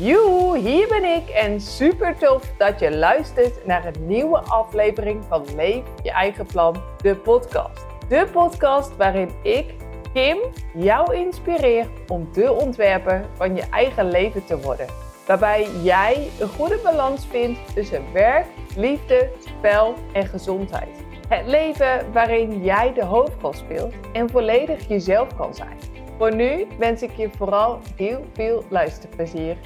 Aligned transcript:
Joe, 0.00 0.58
hier 0.58 0.88
ben 0.88 1.04
ik 1.04 1.28
en 1.28 1.60
super 1.60 2.16
tof 2.18 2.52
dat 2.56 2.80
je 2.80 2.96
luistert 2.96 3.66
naar 3.66 3.84
een 3.84 4.06
nieuwe 4.06 4.38
aflevering 4.38 5.24
van 5.28 5.44
Leef 5.56 5.82
je 6.02 6.10
eigen 6.10 6.46
plan, 6.46 6.82
de 7.02 7.16
podcast. 7.16 7.86
De 8.08 8.26
podcast 8.32 8.96
waarin 8.96 9.30
ik, 9.42 9.74
Kim, 10.12 10.38
jou 10.74 11.14
inspireer 11.14 11.86
om 12.08 12.28
de 12.32 12.52
ontwerper 12.52 13.24
van 13.34 13.56
je 13.56 13.62
eigen 13.70 14.10
leven 14.10 14.44
te 14.44 14.60
worden. 14.60 14.86
Waarbij 15.26 15.68
jij 15.82 16.28
een 16.40 16.48
goede 16.48 16.80
balans 16.82 17.26
vindt 17.26 17.74
tussen 17.74 18.12
werk, 18.12 18.46
liefde, 18.76 19.30
spel 19.38 19.94
en 20.12 20.26
gezondheid. 20.26 21.04
Het 21.28 21.46
leven 21.46 22.12
waarin 22.12 22.64
jij 22.64 22.92
de 22.92 23.04
hoofdrol 23.04 23.52
speelt 23.52 23.94
en 24.12 24.30
volledig 24.30 24.88
jezelf 24.88 25.36
kan 25.36 25.54
zijn. 25.54 25.78
Voor 26.18 26.34
nu 26.34 26.66
wens 26.78 27.02
ik 27.02 27.12
je 27.16 27.30
vooral 27.36 27.78
heel 27.96 28.24
veel 28.32 28.64
luisterplezier. 28.68 29.56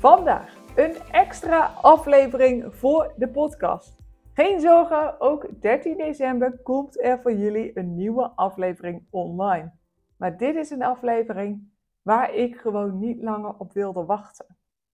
Vandaag 0.00 0.54
een 0.76 0.96
extra 1.10 1.64
aflevering 1.66 2.74
voor 2.74 3.14
de 3.16 3.28
podcast. 3.28 3.96
Geen 4.32 4.60
zorgen, 4.60 5.20
ook 5.20 5.60
13 5.60 5.96
december 5.96 6.58
komt 6.62 7.02
er 7.02 7.20
voor 7.20 7.32
jullie 7.32 7.78
een 7.78 7.94
nieuwe 7.94 8.30
aflevering 8.34 9.06
online. 9.10 9.72
Maar 10.16 10.36
dit 10.36 10.56
is 10.56 10.70
een 10.70 10.82
aflevering 10.82 11.72
waar 12.02 12.34
ik 12.34 12.56
gewoon 12.56 12.98
niet 12.98 13.22
langer 13.22 13.54
op 13.58 13.72
wilde 13.72 14.04
wachten. 14.04 14.56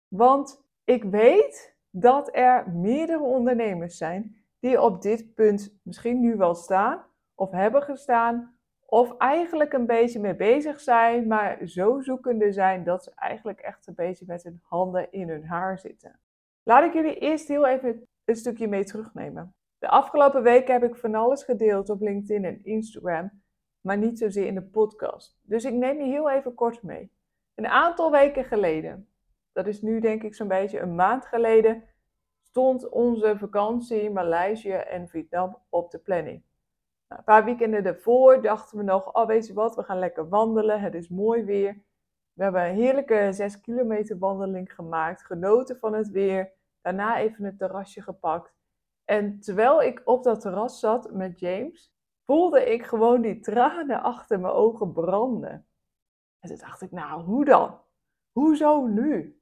Want 0.09 0.65
ik 0.85 1.05
weet 1.05 1.77
dat 1.91 2.37
er 2.37 2.71
meerdere 2.71 3.23
ondernemers 3.23 3.97
zijn 3.97 4.37
die 4.61 4.81
op 4.81 5.03
dit 5.03 5.35
punt 5.35 5.79
misschien 5.83 6.21
nu 6.21 6.37
wel 6.37 6.55
staan 6.55 7.05
of 7.35 7.51
hebben 7.51 7.83
gestaan 7.83 8.57
of 8.93 9.17
eigenlijk 9.17 9.73
een 9.73 9.87
beetje 9.87 10.21
mee 10.21 10.35
bezig 10.35 10.81
zijn, 10.81 11.27
maar 11.27 11.59
zo 11.67 12.01
zoekende 12.01 12.53
zijn 12.53 12.85
dat 12.85 13.05
ze 13.05 13.13
eigenlijk 13.15 13.61
echt 13.61 13.87
een 13.87 13.95
beetje 13.95 14.25
met 14.29 14.43
hun 14.43 14.61
handen 14.63 15.13
in 15.13 15.29
hun 15.29 15.45
haar 15.45 15.79
zitten. 15.79 16.19
Laat 16.63 16.85
ik 16.85 16.93
jullie 16.93 17.19
eerst 17.19 17.49
heel 17.49 17.67
even 17.67 18.07
een 18.25 18.37
stukje 18.37 18.69
mee 18.69 18.85
terugnemen. 18.85 19.55
De 19.79 19.89
afgelopen 19.89 20.43
weken 20.43 20.73
heb 20.73 20.85
ik 20.85 20.97
van 20.97 21.15
alles 21.15 21.43
gedeeld 21.43 21.91
op 21.91 22.01
LinkedIn 22.01 22.45
en 22.45 22.65
Instagram, 22.65 23.43
maar 23.81 23.99
niet 23.99 24.19
zozeer 24.19 24.47
in 24.47 24.55
de 24.55 24.63
podcast. 24.63 25.39
Dus 25.43 25.65
ik 25.65 25.75
neem 25.75 26.01
je 26.01 26.11
heel 26.11 26.31
even 26.31 26.55
kort 26.55 26.83
mee. 26.83 27.13
Een 27.55 27.67
aantal 27.67 28.11
weken 28.11 28.45
geleden, 28.45 29.09
dat 29.53 29.67
is 29.67 29.83
nu 29.83 30.01
denk 30.01 30.23
ik 30.23 30.35
zo'n 30.35 30.49
beetje 30.49 30.81
een 30.81 30.95
maand 30.95 31.27
geleden, 31.27 31.83
stond 32.43 32.89
onze 32.89 33.39
vakantie 33.39 34.03
in 34.03 34.13
Maleisië 34.13 34.73
en 34.73 35.09
Vietnam 35.09 35.59
op 35.69 35.91
de 35.91 35.99
planning. 35.99 36.43
Een 37.17 37.25
paar 37.25 37.45
weekenden 37.45 37.85
ervoor 37.85 38.43
dachten 38.43 38.79
we 38.79 38.85
nog, 38.85 39.13
oh 39.13 39.27
weet 39.27 39.47
je 39.47 39.53
wat, 39.53 39.75
we 39.75 39.83
gaan 39.83 39.99
lekker 39.99 40.29
wandelen, 40.29 40.81
het 40.81 40.95
is 40.95 41.09
mooi 41.09 41.45
weer. 41.45 41.83
We 42.33 42.43
hebben 42.43 42.69
een 42.69 42.75
heerlijke 42.75 43.29
6 43.33 43.61
kilometer 43.61 44.19
wandeling 44.19 44.75
gemaakt, 44.75 45.25
genoten 45.25 45.79
van 45.79 45.95
het 45.95 46.09
weer, 46.09 46.53
daarna 46.81 47.19
even 47.19 47.45
het 47.45 47.59
terrasje 47.59 48.03
gepakt. 48.03 48.55
En 49.05 49.41
terwijl 49.41 49.83
ik 49.83 50.03
op 50.05 50.25
dat 50.25 50.41
terras 50.41 50.81
zat 50.81 51.13
met 51.13 51.39
James, 51.39 51.95
voelde 52.25 52.73
ik 52.73 52.87
gewoon 52.87 53.21
die 53.21 53.41
tranen 53.41 54.03
achter 54.03 54.41
mijn 54.41 54.53
ogen 54.53 54.93
branden. 54.93 55.67
En 56.41 56.49
toen 56.49 56.59
dacht 56.59 56.83
ik, 56.83 56.91
nou, 56.91 57.23
hoe 57.23 57.45
dan? 57.45 57.81
Hoezo 58.33 58.87
nu? 58.87 59.41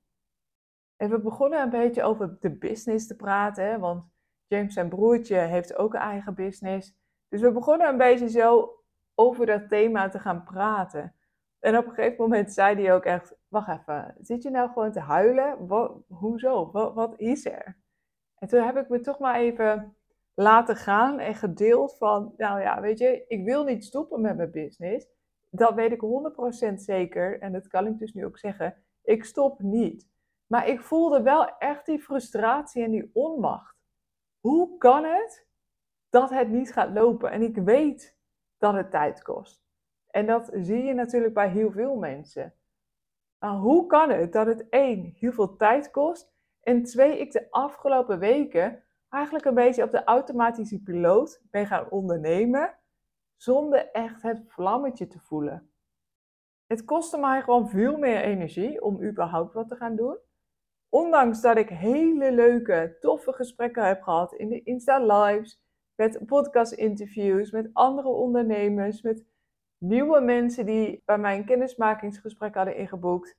En 0.96 1.10
we 1.10 1.20
begonnen 1.20 1.60
een 1.60 1.70
beetje 1.70 2.02
over 2.02 2.36
de 2.40 2.50
business 2.50 3.06
te 3.06 3.16
praten, 3.16 3.80
want 3.80 4.04
James 4.46 4.74
zijn 4.74 4.88
broertje 4.88 5.36
heeft 5.36 5.76
ook 5.76 5.94
een 5.94 6.00
eigen 6.00 6.34
business. 6.34 6.98
Dus 7.30 7.40
we 7.40 7.52
begonnen 7.52 7.88
een 7.88 7.96
beetje 7.96 8.28
zo 8.28 8.74
over 9.14 9.46
dat 9.46 9.68
thema 9.68 10.08
te 10.08 10.18
gaan 10.18 10.44
praten. 10.44 11.14
En 11.58 11.76
op 11.76 11.86
een 11.86 11.94
gegeven 11.94 12.22
moment 12.22 12.52
zei 12.52 12.82
hij 12.82 12.94
ook 12.94 13.04
echt, 13.04 13.34
wacht 13.48 13.80
even, 13.80 14.14
zit 14.20 14.42
je 14.42 14.50
nou 14.50 14.68
gewoon 14.68 14.92
te 14.92 15.00
huilen? 15.00 15.56
Hoezo? 16.08 16.70
Wat, 16.70 16.94
wat 16.94 17.14
is 17.16 17.46
er? 17.46 17.76
En 18.38 18.48
toen 18.48 18.62
heb 18.62 18.76
ik 18.76 18.88
me 18.88 19.00
toch 19.00 19.18
maar 19.18 19.34
even 19.34 19.96
laten 20.34 20.76
gaan 20.76 21.18
en 21.18 21.34
gedeeld 21.34 21.96
van, 21.96 22.34
nou 22.36 22.60
ja, 22.60 22.80
weet 22.80 22.98
je, 22.98 23.24
ik 23.28 23.44
wil 23.44 23.64
niet 23.64 23.84
stoppen 23.84 24.20
met 24.20 24.36
mijn 24.36 24.50
business. 24.50 25.06
Dat 25.50 25.74
weet 25.74 25.92
ik 25.92 26.02
100% 26.70 26.74
zeker 26.74 27.40
en 27.40 27.52
dat 27.52 27.68
kan 27.68 27.86
ik 27.86 27.98
dus 27.98 28.12
nu 28.12 28.24
ook 28.24 28.38
zeggen. 28.38 28.76
Ik 29.02 29.24
stop 29.24 29.60
niet. 29.60 30.08
Maar 30.46 30.68
ik 30.68 30.80
voelde 30.80 31.22
wel 31.22 31.58
echt 31.58 31.86
die 31.86 32.00
frustratie 32.00 32.84
en 32.84 32.90
die 32.90 33.10
onmacht. 33.12 33.76
Hoe 34.40 34.78
kan 34.78 35.04
het 35.04 35.46
dat 36.10 36.30
het 36.30 36.48
niet 36.48 36.72
gaat 36.72 36.90
lopen? 36.90 37.30
En 37.30 37.42
ik 37.42 37.56
weet 37.56 38.16
dat 38.58 38.74
het 38.74 38.90
tijd 38.90 39.22
kost. 39.22 39.62
En 40.10 40.26
dat 40.26 40.50
zie 40.52 40.82
je 40.82 40.94
natuurlijk 40.94 41.34
bij 41.34 41.48
heel 41.48 41.70
veel 41.70 41.96
mensen. 41.96 42.54
Maar 43.38 43.54
hoe 43.54 43.86
kan 43.86 44.10
het 44.10 44.32
dat 44.32 44.46
het 44.46 44.68
één, 44.68 45.14
heel 45.18 45.32
veel 45.32 45.56
tijd 45.56 45.90
kost. 45.90 46.32
En 46.60 46.82
twee, 46.82 47.18
ik 47.18 47.32
de 47.32 47.50
afgelopen 47.50 48.18
weken 48.18 48.84
eigenlijk 49.08 49.44
een 49.44 49.54
beetje 49.54 49.82
op 49.82 49.90
de 49.90 50.04
automatische 50.04 50.82
piloot 50.82 51.42
ben 51.50 51.66
gaan 51.66 51.90
ondernemen. 51.90 52.74
Zonder 53.36 53.90
echt 53.90 54.22
het 54.22 54.42
vlammetje 54.46 55.06
te 55.06 55.18
voelen. 55.18 55.70
Het 56.66 56.84
kostte 56.84 57.18
mij 57.18 57.42
gewoon 57.42 57.68
veel 57.68 57.96
meer 57.96 58.20
energie 58.20 58.82
om 58.82 59.02
überhaupt 59.02 59.54
wat 59.54 59.68
te 59.68 59.76
gaan 59.76 59.96
doen. 59.96 60.18
Ondanks 60.88 61.40
dat 61.40 61.56
ik 61.56 61.68
hele 61.68 62.32
leuke, 62.32 62.96
toffe 63.00 63.32
gesprekken 63.32 63.86
heb 63.86 64.02
gehad 64.02 64.34
in 64.34 64.48
de 64.48 64.62
Insta 64.62 64.98
Lives, 64.98 65.62
met 66.00 66.26
podcast 66.26 66.72
interviews, 66.72 67.50
met 67.50 67.70
andere 67.72 68.08
ondernemers, 68.08 69.02
met 69.02 69.24
nieuwe 69.78 70.20
mensen 70.20 70.66
die 70.66 71.02
bij 71.04 71.18
mijn 71.18 71.44
kennismakingsgesprek 71.44 72.54
hadden 72.54 72.76
ingeboekt. 72.76 73.36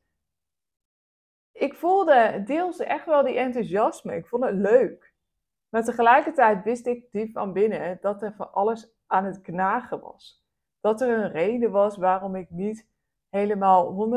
Ik 1.51 1.73
voelde 1.73 2.43
deels 2.45 2.79
echt 2.79 3.05
wel 3.05 3.23
die 3.23 3.37
enthousiasme. 3.37 4.15
Ik 4.15 4.27
vond 4.27 4.43
het 4.43 4.55
leuk. 4.55 5.13
Maar 5.69 5.83
tegelijkertijd 5.83 6.63
wist 6.63 6.85
ik 6.85 7.11
diep 7.11 7.31
van 7.31 7.53
binnen 7.53 7.97
dat 8.01 8.21
er 8.21 8.33
voor 8.33 8.47
alles 8.47 8.91
aan 9.07 9.25
het 9.25 9.41
knagen 9.41 9.99
was. 9.99 10.45
Dat 10.79 11.01
er 11.01 11.17
een 11.17 11.31
reden 11.31 11.71
was 11.71 11.97
waarom 11.97 12.35
ik 12.35 12.49
niet 12.49 12.87
helemaal 13.29 14.11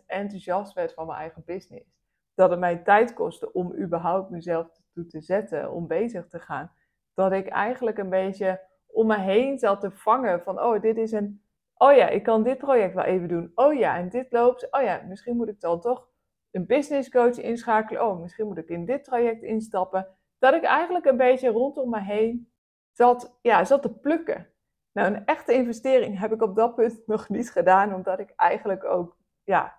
100% 0.00 0.04
enthousiast 0.06 0.72
werd 0.72 0.94
van 0.94 1.06
mijn 1.06 1.18
eigen 1.18 1.42
business. 1.46 1.94
Dat 2.34 2.50
het 2.50 2.58
mij 2.58 2.76
tijd 2.76 3.14
kostte 3.14 3.52
om 3.52 3.74
überhaupt 3.74 4.30
mezelf 4.30 4.68
toe 4.92 5.06
te 5.06 5.20
zetten, 5.20 5.72
om 5.72 5.86
bezig 5.86 6.28
te 6.28 6.38
gaan. 6.38 6.75
Dat 7.16 7.32
ik 7.32 7.46
eigenlijk 7.46 7.98
een 7.98 8.10
beetje 8.10 8.60
om 8.86 9.06
me 9.06 9.18
heen 9.18 9.58
zat 9.58 9.80
te 9.80 9.90
vangen 9.90 10.42
van, 10.42 10.60
oh, 10.60 10.80
dit 10.80 10.96
is 10.96 11.12
een, 11.12 11.42
oh 11.74 11.94
ja, 11.94 12.08
ik 12.08 12.22
kan 12.22 12.42
dit 12.42 12.58
project 12.58 12.94
wel 12.94 13.04
even 13.04 13.28
doen. 13.28 13.52
Oh 13.54 13.74
ja, 13.74 13.96
en 13.96 14.08
dit 14.08 14.32
loopt, 14.32 14.70
oh 14.70 14.82
ja, 14.82 15.02
misschien 15.08 15.36
moet 15.36 15.48
ik 15.48 15.60
dan 15.60 15.80
toch 15.80 16.08
een 16.50 16.66
business 16.66 17.08
coach 17.08 17.38
inschakelen. 17.38 18.06
Oh, 18.06 18.20
misschien 18.20 18.46
moet 18.46 18.58
ik 18.58 18.68
in 18.68 18.84
dit 18.84 19.04
traject 19.04 19.42
instappen. 19.42 20.08
Dat 20.38 20.54
ik 20.54 20.62
eigenlijk 20.62 21.04
een 21.04 21.16
beetje 21.16 21.48
rondom 21.48 21.90
me 21.90 22.00
heen 22.00 22.52
zat, 22.92 23.38
ja, 23.42 23.64
zat 23.64 23.82
te 23.82 23.92
plukken. 23.92 24.48
Nou, 24.92 25.14
een 25.14 25.24
echte 25.24 25.52
investering 25.52 26.18
heb 26.18 26.32
ik 26.32 26.42
op 26.42 26.56
dat 26.56 26.74
punt 26.74 27.06
nog 27.06 27.28
niet 27.28 27.50
gedaan, 27.50 27.94
omdat 27.94 28.18
ik 28.18 28.32
eigenlijk 28.36 28.84
ook, 28.84 29.16
ja, 29.44 29.78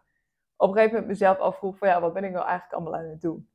op 0.55 0.67
een 0.67 0.73
gegeven 0.73 0.93
moment 0.93 1.11
mezelf 1.11 1.37
afvroeg 1.37 1.77
van, 1.77 1.87
ja, 1.87 2.01
wat 2.01 2.13
ben 2.13 2.23
ik 2.23 2.31
nou 2.31 2.45
eigenlijk 2.45 2.73
allemaal 2.73 2.99
aan 2.99 3.09
het 3.09 3.21
doen? 3.21 3.49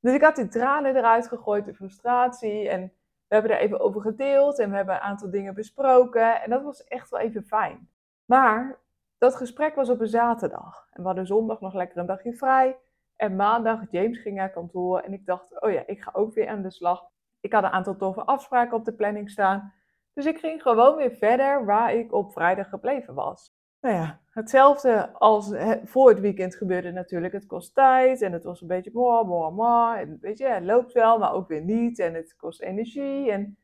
Dus 0.00 0.14
ik 0.14 0.22
had 0.22 0.36
die 0.36 0.48
tranen 0.48 0.96
eruit 0.96 1.28
gegooid, 1.28 1.64
de 1.64 1.74
frustratie, 1.74 2.68
en 2.68 2.92
hebben 3.34 3.52
er 3.52 3.62
even 3.62 3.80
over 3.80 4.00
gedeeld 4.00 4.58
en 4.58 4.70
we 4.70 4.76
hebben 4.76 4.94
een 4.94 5.00
aantal 5.00 5.30
dingen 5.30 5.54
besproken 5.54 6.42
en 6.42 6.50
dat 6.50 6.62
was 6.62 6.84
echt 6.84 7.10
wel 7.10 7.20
even 7.20 7.44
fijn. 7.44 7.88
Maar 8.24 8.78
dat 9.18 9.36
gesprek 9.36 9.74
was 9.74 9.88
op 9.88 10.00
een 10.00 10.08
zaterdag 10.08 10.86
en 10.90 11.00
we 11.00 11.06
hadden 11.06 11.26
zondag 11.26 11.60
nog 11.60 11.74
lekker 11.74 11.98
een 11.98 12.06
dagje 12.06 12.34
vrij. 12.34 12.78
En 13.16 13.36
maandag, 13.36 13.80
James 13.90 14.18
ging 14.18 14.36
naar 14.36 14.50
kantoor 14.50 14.98
en 14.98 15.12
ik 15.12 15.26
dacht, 15.26 15.60
oh 15.62 15.70
ja, 15.70 15.82
ik 15.86 16.02
ga 16.02 16.10
ook 16.14 16.34
weer 16.34 16.48
aan 16.48 16.62
de 16.62 16.70
slag. 16.70 17.04
Ik 17.40 17.52
had 17.52 17.64
een 17.64 17.70
aantal 17.70 17.96
toffe 17.96 18.24
afspraken 18.24 18.76
op 18.76 18.84
de 18.84 18.94
planning 18.94 19.30
staan. 19.30 19.72
Dus 20.12 20.26
ik 20.26 20.38
ging 20.38 20.62
gewoon 20.62 20.96
weer 20.96 21.10
verder 21.10 21.64
waar 21.64 21.94
ik 21.94 22.12
op 22.12 22.32
vrijdag 22.32 22.68
gebleven 22.68 23.14
was. 23.14 23.54
Nou 23.80 23.94
ja, 23.94 24.20
hetzelfde 24.34 25.12
als 25.12 25.52
voor 25.84 26.08
het 26.08 26.20
weekend 26.20 26.54
gebeurde 26.54 26.90
natuurlijk. 26.90 27.32
Het 27.32 27.46
kost 27.46 27.74
tijd 27.74 28.22
en 28.22 28.32
het 28.32 28.44
was 28.44 28.60
een 28.60 28.66
beetje 28.66 28.90
mooi, 28.92 29.24
mooi, 29.24 29.52
mooi. 29.52 30.00
En 30.00 30.18
weet 30.20 30.38
je, 30.38 30.46
het 30.46 30.64
loopt 30.64 30.92
wel, 30.92 31.18
maar 31.18 31.32
ook 31.32 31.48
weer 31.48 31.62
niet. 31.62 31.98
En 31.98 32.14
het 32.14 32.36
kost 32.36 32.60
energie 32.60 33.30
en 33.30 33.40
een 33.40 33.56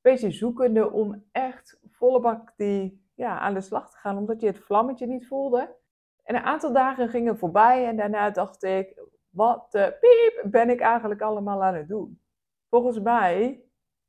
beetje 0.00 0.30
zoekende 0.30 0.92
om 0.92 1.24
echt 1.32 1.80
volle 1.90 2.20
bak 2.20 2.52
die, 2.56 3.06
ja, 3.14 3.38
aan 3.38 3.54
de 3.54 3.60
slag 3.60 3.90
te 3.90 3.96
gaan. 3.96 4.16
Omdat 4.16 4.40
je 4.40 4.46
het 4.46 4.58
vlammetje 4.58 5.06
niet 5.06 5.26
voelde. 5.26 5.76
En 6.24 6.34
een 6.34 6.42
aantal 6.42 6.72
dagen 6.72 7.08
gingen 7.08 7.38
voorbij 7.38 7.86
en 7.86 7.96
daarna 7.96 8.30
dacht 8.30 8.62
ik, 8.62 9.02
wat 9.30 9.66
de 9.70 9.96
piep 10.00 10.50
ben 10.50 10.70
ik 10.70 10.80
eigenlijk 10.80 11.20
allemaal 11.20 11.64
aan 11.64 11.74
het 11.74 11.88
doen? 11.88 12.20
Volgens 12.68 13.00
mij 13.00 13.62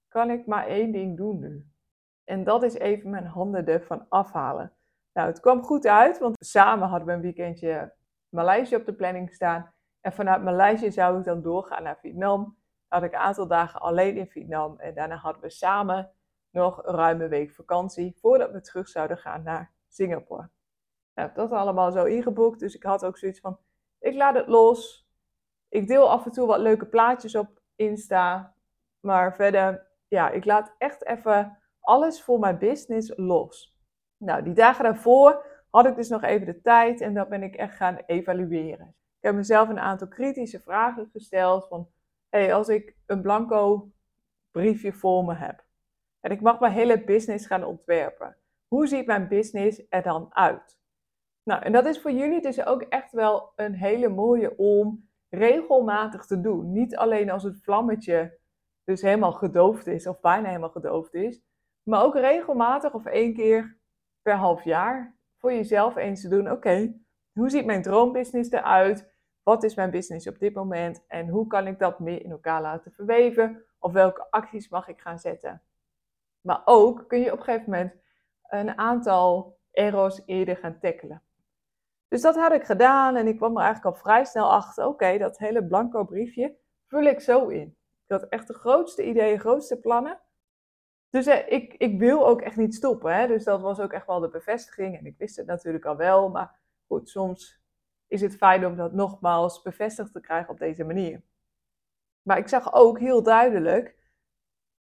kan 0.07 0.29
ik 0.29 0.45
maar 0.45 0.67
één 0.67 0.91
ding 0.91 1.17
doen 1.17 1.39
nu. 1.39 1.65
En 2.23 2.43
dat 2.43 2.63
is 2.63 2.73
even 2.73 3.09
mijn 3.09 3.25
handen 3.25 3.65
ervan 3.65 4.05
afhalen. 4.09 4.73
Nou, 5.13 5.27
het 5.27 5.39
kwam 5.39 5.63
goed 5.63 5.87
uit, 5.87 6.19
want 6.19 6.35
samen 6.45 6.87
hadden 6.87 7.07
we 7.07 7.13
een 7.13 7.21
weekendje 7.21 7.93
Maleisië 8.29 8.75
op 8.75 8.85
de 8.85 8.93
planning 8.93 9.33
staan. 9.33 9.73
En 10.01 10.13
vanuit 10.13 10.43
Maleisië 10.43 10.91
zou 10.91 11.19
ik 11.19 11.25
dan 11.25 11.41
doorgaan 11.41 11.83
naar 11.83 11.99
Vietnam. 11.99 12.57
Had 12.87 13.03
ik 13.03 13.13
een 13.13 13.19
aantal 13.19 13.47
dagen 13.47 13.81
alleen 13.81 14.17
in 14.17 14.27
Vietnam. 14.27 14.79
En 14.79 14.93
daarna 14.93 15.15
hadden 15.15 15.41
we 15.41 15.49
samen 15.49 16.11
nog 16.49 16.85
een 16.85 16.95
ruime 16.95 17.27
week 17.27 17.51
vakantie 17.51 18.17
voordat 18.19 18.51
we 18.51 18.61
terug 18.61 18.87
zouden 18.87 19.17
gaan 19.17 19.43
naar 19.43 19.71
Singapore. 19.87 20.49
Nou, 21.13 21.29
dat 21.33 21.51
allemaal 21.51 21.91
zo 21.91 22.03
ingeboekt. 22.03 22.59
Dus 22.59 22.75
ik 22.75 22.83
had 22.83 23.05
ook 23.05 23.17
zoiets 23.17 23.39
van, 23.39 23.59
Ik 23.99 24.15
laat 24.15 24.35
het 24.35 24.47
los. 24.47 25.07
Ik 25.69 25.87
deel 25.87 26.09
af 26.09 26.25
en 26.25 26.31
toe 26.31 26.47
wat 26.47 26.59
leuke 26.59 26.85
plaatjes 26.85 27.35
op 27.35 27.61
Insta. 27.75 28.53
Maar 28.99 29.35
verder, 29.35 29.87
ja, 30.07 30.29
ik 30.29 30.45
laat 30.45 30.75
echt 30.77 31.05
even 31.05 31.57
alles 31.79 32.23
voor 32.23 32.39
mijn 32.39 32.57
business 32.57 33.13
los. 33.15 33.78
Nou, 34.19 34.43
die 34.43 34.53
dagen 34.53 34.83
daarvoor 34.83 35.45
had 35.69 35.85
ik 35.85 35.95
dus 35.95 36.09
nog 36.09 36.23
even 36.23 36.45
de 36.45 36.61
tijd 36.61 37.01
en 37.01 37.13
dat 37.13 37.29
ben 37.29 37.43
ik 37.43 37.55
echt 37.55 37.75
gaan 37.75 37.97
evalueren. 38.05 38.87
Ik 38.87 39.25
heb 39.25 39.35
mezelf 39.35 39.69
een 39.69 39.79
aantal 39.79 40.07
kritische 40.07 40.59
vragen 40.59 41.09
gesteld 41.11 41.67
van, 41.67 41.89
hey, 42.29 42.53
als 42.53 42.67
ik 42.67 42.95
een 43.05 43.21
blanco 43.21 43.91
briefje 44.51 44.93
voor 44.93 45.25
me 45.25 45.33
heb 45.35 45.63
en 46.19 46.31
ik 46.31 46.41
mag 46.41 46.59
mijn 46.59 46.73
hele 46.73 47.03
business 47.03 47.45
gaan 47.45 47.63
ontwerpen, 47.63 48.37
hoe 48.67 48.87
ziet 48.87 49.05
mijn 49.05 49.27
business 49.27 49.85
er 49.89 50.03
dan 50.03 50.27
uit? 50.29 50.79
Nou, 51.43 51.61
en 51.61 51.71
dat 51.71 51.85
is 51.85 52.01
voor 52.01 52.11
jullie 52.11 52.41
dus 52.41 52.65
ook 52.65 52.81
echt 52.81 53.11
wel 53.11 53.51
een 53.55 53.73
hele 53.73 54.09
mooie 54.09 54.57
om 54.57 55.09
regelmatig 55.29 56.25
te 56.25 56.41
doen. 56.41 56.71
Niet 56.71 56.95
alleen 56.95 57.29
als 57.29 57.43
het 57.43 57.63
vlammetje 57.63 58.37
dus 58.83 59.01
helemaal 59.01 59.31
gedoofd 59.31 59.87
is 59.87 60.07
of 60.07 60.19
bijna 60.19 60.47
helemaal 60.47 60.69
gedoofd 60.69 61.13
is, 61.13 61.41
maar 61.83 62.03
ook 62.03 62.15
regelmatig 62.15 62.93
of 62.93 63.05
één 63.05 63.33
keer 63.33 63.78
per 64.21 64.35
half 64.35 64.63
jaar 64.63 65.15
voor 65.37 65.53
jezelf 65.53 65.95
eens 65.95 66.21
te 66.21 66.27
doen. 66.27 66.51
Oké, 66.51 66.93
hoe 67.33 67.49
ziet 67.49 67.65
mijn 67.65 67.81
droombusiness 67.81 68.51
eruit? 68.51 69.13
Wat 69.43 69.63
is 69.63 69.75
mijn 69.75 69.91
business 69.91 70.27
op 70.27 70.39
dit 70.39 70.53
moment? 70.53 71.03
En 71.07 71.27
hoe 71.27 71.47
kan 71.47 71.67
ik 71.67 71.79
dat 71.79 71.99
meer 71.99 72.23
in 72.23 72.31
elkaar 72.31 72.61
laten 72.61 72.91
verweven? 72.91 73.63
Of 73.79 73.91
welke 73.91 74.27
acties 74.29 74.69
mag 74.69 74.87
ik 74.87 75.01
gaan 75.01 75.19
zetten? 75.19 75.61
Maar 76.41 76.61
ook 76.65 77.07
kun 77.07 77.19
je 77.19 77.31
op 77.31 77.37
een 77.37 77.43
gegeven 77.43 77.69
moment 77.69 77.93
een 78.49 78.77
aantal 78.77 79.57
errors 79.71 80.21
eerder 80.25 80.57
gaan 80.57 80.79
tackelen. 80.79 81.23
Dus 82.07 82.21
dat 82.21 82.35
had 82.35 82.51
ik 82.51 82.63
gedaan 82.63 83.15
en 83.15 83.27
ik 83.27 83.37
kwam 83.37 83.57
er 83.57 83.63
eigenlijk 83.63 83.95
al 83.95 84.01
vrij 84.01 84.25
snel 84.25 84.51
achter. 84.51 84.85
Oké, 84.85 85.17
dat 85.17 85.37
hele 85.37 85.65
blanco 85.65 86.03
briefje 86.03 86.57
vul 86.87 87.03
ik 87.03 87.19
zo 87.19 87.47
in. 87.47 87.77
Ik 88.05 88.15
had 88.15 88.23
echt 88.23 88.47
de 88.47 88.53
grootste 88.53 89.05
ideeën, 89.05 89.39
grootste 89.39 89.79
plannen. 89.79 90.19
Dus 91.09 91.25
eh, 91.25 91.51
ik, 91.51 91.73
ik 91.73 91.99
wil 91.99 92.27
ook 92.27 92.41
echt 92.41 92.55
niet 92.55 92.75
stoppen. 92.75 93.15
Hè? 93.15 93.27
Dus 93.27 93.43
dat 93.43 93.61
was 93.61 93.79
ook 93.79 93.93
echt 93.93 94.07
wel 94.07 94.19
de 94.19 94.29
bevestiging. 94.29 94.97
En 94.97 95.05
ik 95.05 95.17
wist 95.17 95.35
het 95.35 95.45
natuurlijk 95.45 95.85
al 95.85 95.95
wel. 95.95 96.29
Maar 96.29 96.59
goed, 96.87 97.09
soms 97.09 97.61
is 98.07 98.21
het 98.21 98.35
fijn 98.35 98.65
om 98.65 98.75
dat 98.75 98.93
nogmaals 98.93 99.61
bevestigd 99.61 100.13
te 100.13 100.19
krijgen 100.19 100.49
op 100.49 100.59
deze 100.59 100.83
manier. 100.83 101.21
Maar 102.21 102.37
ik 102.37 102.47
zag 102.47 102.73
ook 102.73 102.99
heel 102.99 103.23
duidelijk 103.23 103.97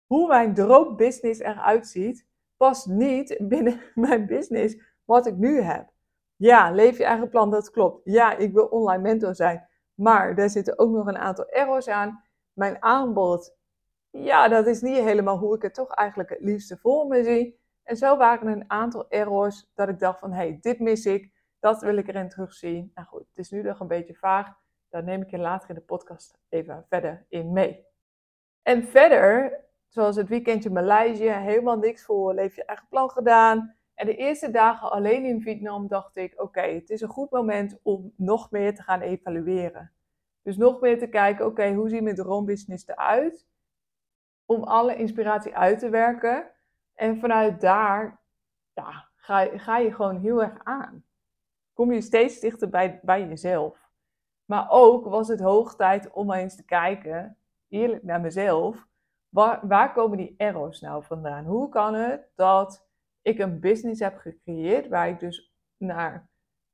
hoe 0.07 0.29
mijn 0.29 0.55
droombusiness 0.55 1.41
eruit 1.41 1.87
ziet, 1.87 2.27
past 2.57 2.87
niet 2.87 3.37
binnen 3.41 3.81
mijn 3.95 4.27
business 4.27 4.77
wat 5.05 5.27
ik 5.27 5.37
nu 5.37 5.61
heb. 5.61 5.91
Ja, 6.37 6.71
leef 6.71 6.99
je 6.99 7.05
eigen 7.05 7.29
plan, 7.29 7.51
dat 7.51 7.71
klopt. 7.71 8.01
Ja, 8.05 8.37
ik 8.37 8.53
wil 8.53 8.67
online 8.67 9.03
mentor 9.03 9.35
zijn. 9.35 9.69
Maar 9.95 10.35
daar 10.35 10.51
zitten 10.51 10.79
ook 10.79 10.91
nog 10.91 11.07
een 11.07 11.19
aantal 11.19 11.49
errors 11.49 11.89
aan. 11.89 12.25
Mijn 12.53 12.83
aanbod 12.83 13.57
ja, 14.13 14.49
dat 14.49 14.67
is 14.67 14.81
niet 14.81 14.99
helemaal 14.99 15.39
hoe 15.39 15.55
ik 15.57 15.63
het 15.63 15.75
toch 15.75 15.95
eigenlijk 15.95 16.31
het 16.31 16.41
liefste 16.41 16.77
voor 16.77 17.07
me 17.07 17.25
zie. 17.25 17.61
En 17.83 17.97
zo 17.97 18.17
waren 18.17 18.49
er 18.49 18.57
een 18.57 18.71
aantal 18.71 19.11
errors 19.11 19.71
dat 19.75 19.89
ik 19.89 19.99
dacht 19.99 20.19
van, 20.19 20.33
hé, 20.33 20.37
hey, 20.37 20.59
dit 20.61 20.81
mis 20.81 21.07
ik, 21.07 21.33
dat 21.59 21.83
wil 21.83 21.97
ik 21.97 22.09
erin 22.09 22.29
terugzien. 22.29 22.91
Nou 22.95 23.09
goed, 23.09 23.29
het 23.29 23.39
is 23.39 23.51
nu 23.51 23.63
nog 23.63 23.81
een 23.81 23.87
beetje 23.87 24.15
vaag. 24.15 24.55
Daar 24.89 25.05
neem 25.05 25.23
ik 25.23 25.31
je 25.31 25.39
later 25.39 25.69
in 25.69 25.75
de 25.75 25.81
podcast 25.81 26.39
even 26.49 26.85
verder 26.89 27.27
in 27.29 27.53
mee. 27.53 27.87
En 28.63 28.85
verder, 28.85 29.61
zoals 29.89 30.17
het 30.17 30.29
weekendje 30.29 30.71
Maleisië, 30.71 31.31
helemaal 31.31 31.79
niks 31.79 32.05
voor 32.05 32.35
leef 32.35 32.57
je 32.57 32.65
eigen 32.65 32.87
plan 32.89 33.11
gedaan. 33.11 33.77
En 33.95 34.07
de 34.07 34.17
eerste 34.17 34.51
dagen 34.51 34.91
alleen 34.91 35.25
in 35.25 35.41
Vietnam 35.41 35.89
dacht 35.89 36.17
ik, 36.17 36.43
oké, 36.43 36.61
het 36.61 36.91
is 36.91 37.01
een 37.01 37.09
goed 37.09 37.31
moment 37.31 37.79
om 37.83 38.13
nog 38.17 38.51
meer 38.51 38.75
te 38.75 38.83
gaan 38.83 39.01
evalueren. 39.01 39.93
Dus 40.43 40.57
nog 40.57 40.81
meer 40.81 40.99
te 40.99 41.07
kijken, 41.07 41.47
oké, 41.47 41.73
hoe 41.73 41.89
ziet 41.89 42.03
mijn 42.03 42.17
droombusiness 42.17 42.89
eruit? 42.89 43.47
Om 44.55 44.63
alle 44.63 44.97
inspiratie 44.97 45.57
uit 45.57 45.79
te 45.79 45.89
werken. 45.89 46.51
En 46.95 47.19
vanuit 47.19 47.61
daar 47.61 48.21
ja, 48.75 49.09
ga, 49.17 49.49
ga 49.59 49.79
je 49.79 49.95
gewoon 49.95 50.21
heel 50.21 50.43
erg 50.43 50.65
aan. 50.65 51.05
Kom 51.73 51.93
je 51.93 52.01
steeds 52.01 52.41
dichter 52.41 52.69
bij, 52.69 53.01
bij 53.03 53.27
jezelf. 53.27 53.91
Maar 54.45 54.67
ook 54.71 55.05
was 55.05 55.29
het 55.29 55.41
hoog 55.41 55.77
tijd 55.77 56.11
om 56.11 56.33
eens 56.33 56.57
te 56.57 56.65
kijken, 56.65 57.37
eerlijk 57.69 58.03
naar 58.03 58.21
mezelf, 58.21 58.87
waar, 59.29 59.67
waar 59.69 59.93
komen 59.93 60.19
die 60.19 60.35
errors 60.37 60.81
nou 60.81 61.05
vandaan? 61.05 61.45
Hoe 61.45 61.69
kan 61.69 61.95
het 61.95 62.29
dat 62.35 62.87
ik 63.23 63.39
een 63.39 63.61
business 63.61 64.01
heb 64.01 64.17
gecreëerd 64.17 64.89
waar 64.89 65.09
ik 65.09 65.21
dus 65.21 65.53
naar, 65.77 66.29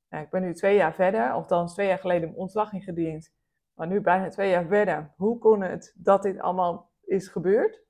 nou, 0.08 0.24
ik 0.24 0.30
ben 0.30 0.42
nu 0.42 0.54
twee 0.54 0.76
jaar 0.76 0.94
verder, 0.94 1.30
althans 1.30 1.72
twee 1.72 1.86
jaar 1.86 1.98
geleden 1.98 2.28
mijn 2.28 2.40
ontslag 2.40 2.72
ingediend, 2.72 3.32
maar 3.74 3.86
nu 3.86 4.00
bijna 4.00 4.28
twee 4.28 4.50
jaar 4.50 4.66
verder. 4.66 5.12
Hoe 5.16 5.38
kon 5.38 5.62
het 5.62 5.94
dat 5.96 6.22
dit 6.22 6.38
allemaal 6.38 6.87
is 7.08 7.28
gebeurd? 7.28 7.82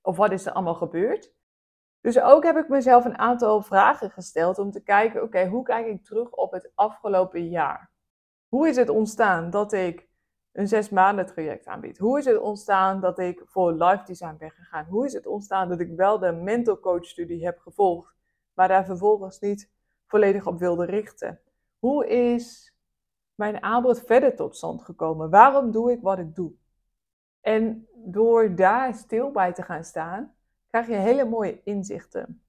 Of 0.00 0.16
wat 0.16 0.32
is 0.32 0.46
er 0.46 0.52
allemaal 0.52 0.74
gebeurd? 0.74 1.34
Dus 2.00 2.20
ook 2.20 2.44
heb 2.44 2.56
ik 2.56 2.68
mezelf 2.68 3.04
een 3.04 3.18
aantal 3.18 3.62
vragen 3.62 4.10
gesteld 4.10 4.58
om 4.58 4.70
te 4.70 4.82
kijken, 4.82 5.22
oké, 5.22 5.46
hoe 5.46 5.64
kijk 5.64 5.86
ik 5.86 6.04
terug 6.04 6.30
op 6.30 6.52
het 6.52 6.72
afgelopen 6.74 7.48
jaar? 7.48 7.90
Hoe 8.48 8.68
is 8.68 8.76
het 8.76 8.88
ontstaan 8.88 9.50
dat 9.50 9.72
ik 9.72 10.08
een 10.52 10.68
zes 10.68 10.88
maanden 10.88 11.26
traject 11.26 11.66
aanbied? 11.66 11.98
Hoe 11.98 12.18
is 12.18 12.24
het 12.24 12.38
ontstaan 12.38 13.00
dat 13.00 13.18
ik 13.18 13.42
voor 13.46 13.72
live 13.72 14.02
design 14.04 14.36
ben 14.38 14.50
gegaan? 14.50 14.84
Hoe 14.84 15.04
is 15.04 15.12
het 15.12 15.26
ontstaan 15.26 15.68
dat 15.68 15.80
ik 15.80 15.96
wel 15.96 16.18
de 16.18 16.32
mental 16.32 16.80
coach 16.80 17.04
studie 17.06 17.44
heb 17.44 17.58
gevolgd, 17.58 18.14
maar 18.54 18.68
daar 18.68 18.84
vervolgens 18.84 19.40
niet 19.40 19.70
volledig 20.06 20.46
op 20.46 20.58
wilde 20.58 20.84
richten? 20.84 21.40
Hoe 21.78 22.08
is 22.08 22.74
mijn 23.34 23.62
aanbod 23.62 24.00
verder 24.00 24.36
tot 24.36 24.56
stand 24.56 24.82
gekomen? 24.82 25.30
Waarom 25.30 25.70
doe 25.70 25.92
ik 25.92 26.00
wat 26.00 26.18
ik 26.18 26.34
doe? 26.34 26.52
En 27.40 27.88
door 28.04 28.54
daar 28.54 28.94
stil 28.94 29.30
bij 29.30 29.52
te 29.52 29.62
gaan 29.62 29.84
staan, 29.84 30.34
krijg 30.68 30.86
je 30.86 30.94
hele 30.94 31.24
mooie 31.24 31.60
inzichten. 31.62 32.42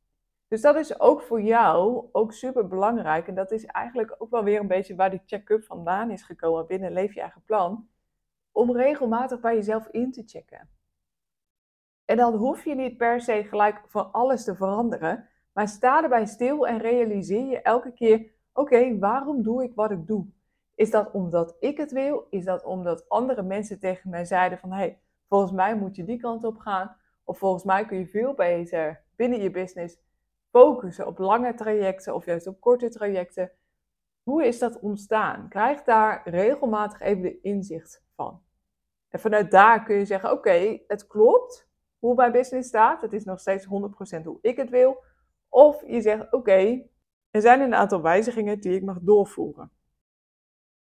Dus 0.48 0.62
dat 0.62 0.75
is 0.75 1.00
ook 1.00 1.21
voor 1.21 1.42
jou 1.42 2.09
ook 2.12 2.33
super 2.33 2.68
belangrijk. 2.68 3.27
En 3.27 3.36
dat 3.36 3.51
is 3.51 3.65
eigenlijk 3.65 4.15
ook 4.18 4.30
wel 4.30 4.44
weer 4.44 4.59
een 4.59 4.68
beetje 4.68 4.95
waar 4.95 5.09
die 5.09 5.21
check-up 5.25 5.63
vandaan 5.63 6.12
is 6.12 6.24
gekomen 6.24 6.68
binnen 6.68 6.92
Leef 6.92 7.13
je 7.13 7.21
eigen 7.21 7.44
plan. 7.45 7.88
Om 8.51 8.71
regelmatig 8.71 9.39
bij 9.39 9.56
jezelf 9.56 9.88
in 9.88 10.12
te 10.12 10.24
checken. 10.25 10.69
En 12.06 12.18
dan 12.18 12.36
hoef 12.36 12.65
je 12.65 12.75
niet 12.75 12.97
per 12.97 13.21
se 13.21 13.44
gelijk 13.44 13.81
van 13.88 14.12
alles 14.12 14.44
te 14.44 14.56
veranderen. 14.56 15.30
Maar 15.54 15.68
sta 15.68 16.04
erbij 16.04 16.25
stil 16.25 16.68
en 16.68 16.77
realiseer 16.77 17.45
je 17.45 17.62
elke 17.62 17.92
keer: 17.92 18.31
oké, 18.54 18.97
waarom 18.97 19.44
doe 19.44 19.63
ik 19.63 19.75
wat 19.75 19.92
ik 19.92 20.07
doe? 20.07 20.25
Is 20.75 20.92
dat 20.92 21.12
omdat 21.12 21.56
ik 21.59 21.78
het 21.78 21.92
wil? 21.92 22.28
Is 22.30 22.45
dat 22.45 22.64
omdat 22.64 23.09
andere 23.09 23.42
mensen 23.42 23.80
tegen 23.80 24.09
mij 24.09 24.25
zeiden 24.25 24.57
van 24.57 24.71
hey, 24.71 24.99
volgens 25.31 25.52
mij 25.52 25.76
moet 25.76 25.95
je 25.95 26.04
die 26.04 26.19
kant 26.19 26.44
op 26.44 26.57
gaan? 26.57 26.95
Of 27.23 27.38
volgens 27.38 27.64
mij 27.64 27.85
kun 27.85 27.97
je 27.97 28.07
veel 28.07 28.33
beter 28.33 29.04
binnen 29.16 29.42
je 29.42 29.52
business 29.52 29.97
focussen 30.50 31.07
op 31.07 31.18
lange 31.18 31.54
trajecten 31.54 32.16
of 32.16 32.26
juist 32.26 32.47
op 32.47 32.59
korte 32.59 32.90
trajecten. 32.90 33.52
Hoe 34.23 34.45
is 34.45 34.59
dat 34.59 34.80
ontstaan? 34.80 35.50
Krijg 35.50 35.83
daar 35.83 36.30
regelmatig 36.30 37.00
even 37.00 37.21
de 37.21 37.42
inzicht 37.42 38.04
van. 38.16 38.42
En 39.09 39.19
vanuit 39.19 39.52
daar 39.52 39.83
kun 39.83 39.95
je 39.95 40.06
zeggen: 40.06 40.31
Oké, 40.31 40.80
het 40.88 41.07
klopt 41.07 41.69
hoe 42.00 42.16
mijn 42.16 42.31
business 42.31 42.68
staat. 42.68 43.02
Het 43.02 43.14
is 43.14 43.23
nog 43.23 43.40
steeds 43.40 43.66
100% 43.66 44.23
hoe 44.23 44.40
ik 44.42 44.57
het 44.57 44.69
wil. 44.69 45.04
Of 45.50 45.83
je 45.85 46.02
zegt: 46.02 46.33
Oké, 46.33 46.83
er 47.30 47.42
zijn 47.42 47.61
een 47.61 47.76
aantal 47.76 48.02
wijzigingen 48.02 48.59
die 48.59 48.76
ik 48.76 48.83
mag 48.83 48.97
doorvoeren. 49.02 49.71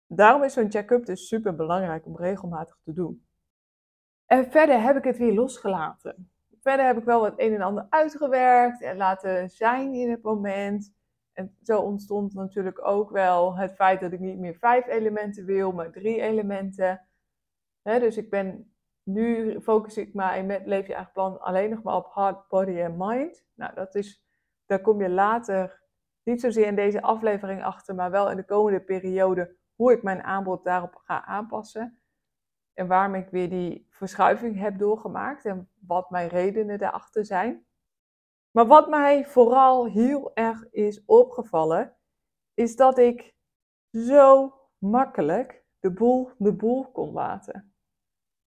Daarom 0.08 0.44
is 0.44 0.54
zo'n 0.54 0.72
check-up 0.72 1.06
dus 1.06 1.27
super 1.27 1.56
belangrijk 1.56 2.06
om 2.06 2.18
regelmatig 2.18 2.80
te 2.84 2.94
doen. 2.94 3.26
En 4.27 4.51
verder 4.51 4.81
heb 4.81 4.98
ik 4.98 5.03
het 5.03 5.17
weer 5.17 5.34
losgelaten. 5.34 6.31
Verder 6.62 6.86
heb 6.86 6.98
ik 6.98 7.03
wel 7.03 7.19
wat 7.19 7.34
een 7.39 7.53
en 7.53 7.62
ander 7.62 7.86
uitgewerkt 7.89 8.81
en 8.81 8.98
laten 8.98 9.50
zijn 9.50 9.93
in 9.93 10.10
het 10.10 10.22
moment. 10.22 10.96
En 11.34 11.57
zo 11.63 11.79
ontstond 11.79 12.34
natuurlijk 12.34 12.88
ook 12.88 13.10
wel 13.10 13.57
het 13.57 13.75
feit 13.75 14.00
dat 14.00 14.12
ik 14.12 14.19
niet 14.19 14.39
meer 14.39 14.55
vijf 14.55 14.88
elementen 14.88 15.46
wil, 15.46 15.72
maar 15.72 15.91
drie 15.91 16.22
elementen. 16.22 17.07
dus 17.84 18.17
ik 18.17 18.29
ben 18.29 18.72
nu 19.03 19.60
focus 19.62 19.98
ik 19.98 20.13
mij 20.13 20.43
met 20.43 20.65
Leef 20.65 20.88
je 20.88 20.93
eigen 20.93 21.13
plan 21.13 21.39
alleen 21.39 21.69
nog 21.69 21.84
maar 21.84 21.96
op 21.96 22.13
heart, 22.13 22.48
body 22.48 22.79
en 22.79 22.96
mind. 22.98 23.46
Nou, 23.53 23.74
dat 23.75 23.96
is, 23.96 24.24
daar 24.65 24.81
kom 24.81 25.01
je 25.01 25.10
later 25.10 25.81
niet 26.24 26.41
zozeer 26.41 26.65
in 26.65 26.75
deze 26.75 27.01
aflevering 27.01 27.63
achter, 27.63 27.96
maar 27.96 28.12
wel 28.12 28.31
in 28.31 28.38
de 28.38 28.46
komende 28.46 28.81
periode 28.81 29.55
hoe 29.75 29.91
ik 29.91 30.03
mijn 30.03 30.24
aanbod 30.24 30.63
daarop 30.63 30.96
ga 30.96 31.25
aanpassen. 31.25 32.01
En 32.77 32.88
waarom 32.88 33.15
ik 33.15 33.29
weer 33.29 33.50
die 33.50 33.88
verschuiving 33.89 34.60
heb 34.60 34.77
doorgemaakt 34.77 35.46
en 35.46 35.69
wat 35.79 36.10
mijn 36.10 36.29
redenen 36.29 36.79
daarachter 36.79 37.25
zijn. 37.25 37.65
Maar 38.51 38.67
wat 38.67 38.89
mij 38.89 39.25
vooral 39.25 39.88
heel 39.88 40.36
erg 40.36 40.69
is 40.72 41.05
opgevallen, 41.05 41.96
is 42.53 42.75
dat 42.75 42.98
ik 42.98 43.36
zo 43.91 44.53
makkelijk 44.77 45.65
de 45.79 45.91
boel 45.91 46.31
de 46.38 46.53
boel 46.53 46.91
kon 46.91 47.13
laten. 47.13 47.74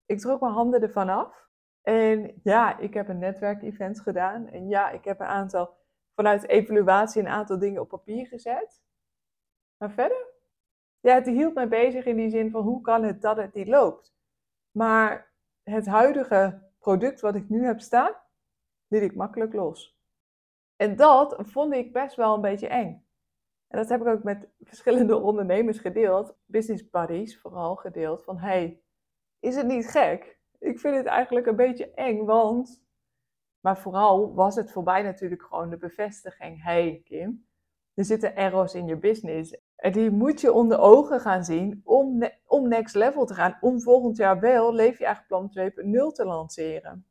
Ik 0.05 0.19
trok 0.19 0.41
mijn 0.41 0.53
handen 0.53 0.81
ervan 0.81 1.09
af. 1.09 1.49
En 1.81 2.39
ja, 2.43 2.77
ik 2.77 2.93
heb 2.93 3.07
een 3.07 3.19
netwerkevent 3.19 4.01
gedaan. 4.01 4.47
En 4.47 4.67
ja, 4.67 4.89
ik 4.89 5.03
heb 5.03 5.19
een 5.19 5.25
aantal, 5.25 5.77
vanuit 6.15 6.47
evaluatie 6.47 7.21
een 7.21 7.27
aantal 7.27 7.59
dingen 7.59 7.81
op 7.81 7.89
papier 7.89 8.27
gezet. 8.27 8.81
Maar 9.77 9.91
verder 9.91 10.35
ja, 10.99 11.13
het 11.13 11.25
hield 11.25 11.53
mij 11.53 11.67
bezig 11.67 12.05
in 12.05 12.15
die 12.15 12.29
zin 12.29 12.51
van 12.51 12.61
hoe 12.61 12.81
kan 12.81 13.03
het 13.03 13.21
dat 13.21 13.37
het 13.37 13.53
niet 13.53 13.67
loopt. 13.67 14.16
Maar 14.77 15.33
het 15.63 15.85
huidige 15.85 16.61
product 16.79 17.19
wat 17.19 17.35
ik 17.35 17.49
nu 17.49 17.65
heb 17.65 17.79
staan, 17.79 18.15
liet 18.87 19.01
ik 19.01 19.15
makkelijk 19.15 19.53
los. 19.53 19.99
En 20.75 20.95
dat 20.95 21.35
vond 21.39 21.73
ik 21.73 21.93
best 21.93 22.15
wel 22.15 22.35
een 22.35 22.41
beetje 22.41 22.67
eng. 22.67 23.05
En 23.67 23.77
dat 23.77 23.89
heb 23.89 24.01
ik 24.01 24.07
ook 24.07 24.23
met 24.23 24.47
verschillende 24.69 25.17
ondernemers 25.17 25.79
gedeeld, 25.79 26.35
business 26.45 26.89
buddies 26.89 27.39
vooral 27.39 27.75
gedeeld, 27.75 28.23
van 28.23 28.37
hey, 28.37 28.81
is 29.39 29.55
het 29.55 29.67
niet 29.67 29.87
gek? 29.89 30.39
Ik 30.59 30.79
vind 30.79 30.95
het 30.95 31.05
eigenlijk 31.05 31.47
een 31.47 31.55
beetje 31.55 31.93
eng, 31.93 32.25
want... 32.25 32.85
Maar 33.59 33.77
vooral 33.77 34.33
was 34.33 34.55
het 34.55 34.71
voor 34.71 34.83
mij 34.83 35.01
natuurlijk 35.01 35.43
gewoon 35.43 35.69
de 35.69 35.77
bevestiging, 35.77 36.63
hey 36.63 37.01
Kim, 37.05 37.47
er 37.93 38.05
zitten 38.05 38.35
errors 38.35 38.73
in 38.73 38.87
je 38.87 38.97
business. 38.97 39.57
En 39.87 39.93
die 39.93 40.11
moet 40.11 40.41
je 40.41 40.53
onder 40.53 40.79
ogen 40.79 41.19
gaan 41.19 41.43
zien 41.43 41.81
om, 41.83 42.29
om 42.45 42.67
next 42.67 42.95
level 42.95 43.25
te 43.25 43.33
gaan. 43.33 43.57
Om 43.61 43.81
volgend 43.81 44.17
jaar 44.17 44.39
wel 44.39 44.73
Leef 44.73 44.97
je 44.97 45.05
eigen 45.05 45.25
plan 45.27 45.51
2.0 45.59 45.71
te 46.13 46.25
lanceren. 46.25 47.05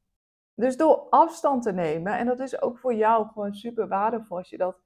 Dus 0.54 0.76
door 0.76 1.06
afstand 1.10 1.62
te 1.62 1.72
nemen, 1.72 2.18
en 2.18 2.26
dat 2.26 2.40
is 2.40 2.62
ook 2.62 2.78
voor 2.78 2.94
jou 2.94 3.26
gewoon 3.26 3.54
super 3.54 3.88
waardevol 3.88 4.36
als 4.36 4.50
je 4.50 4.56
dat, 4.56 4.80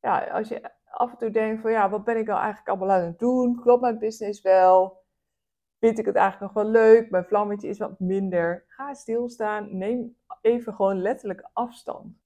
ja, 0.00 0.26
als 0.26 0.48
je 0.48 0.70
af 0.84 1.10
en 1.10 1.18
toe 1.18 1.30
denkt 1.30 1.62
van 1.62 1.70
ja, 1.70 1.90
wat 1.90 2.04
ben 2.04 2.16
ik 2.16 2.26
nou 2.26 2.38
eigenlijk 2.38 2.68
allemaal 2.68 2.96
aan 2.96 3.04
het 3.04 3.18
doen? 3.18 3.60
Klopt 3.60 3.80
mijn 3.80 3.98
business 3.98 4.42
wel? 4.42 5.04
Vind 5.78 5.98
ik 5.98 6.06
het 6.06 6.16
eigenlijk 6.16 6.54
nog 6.54 6.62
wel 6.62 6.72
leuk? 6.72 7.10
Mijn 7.10 7.24
vlammetje 7.24 7.68
is 7.68 7.78
wat 7.78 8.00
minder. 8.00 8.64
Ga 8.68 8.94
stilstaan, 8.94 9.76
neem 9.76 10.16
even 10.40 10.74
gewoon 10.74 11.00
letterlijk 11.00 11.48
afstand. 11.52 12.25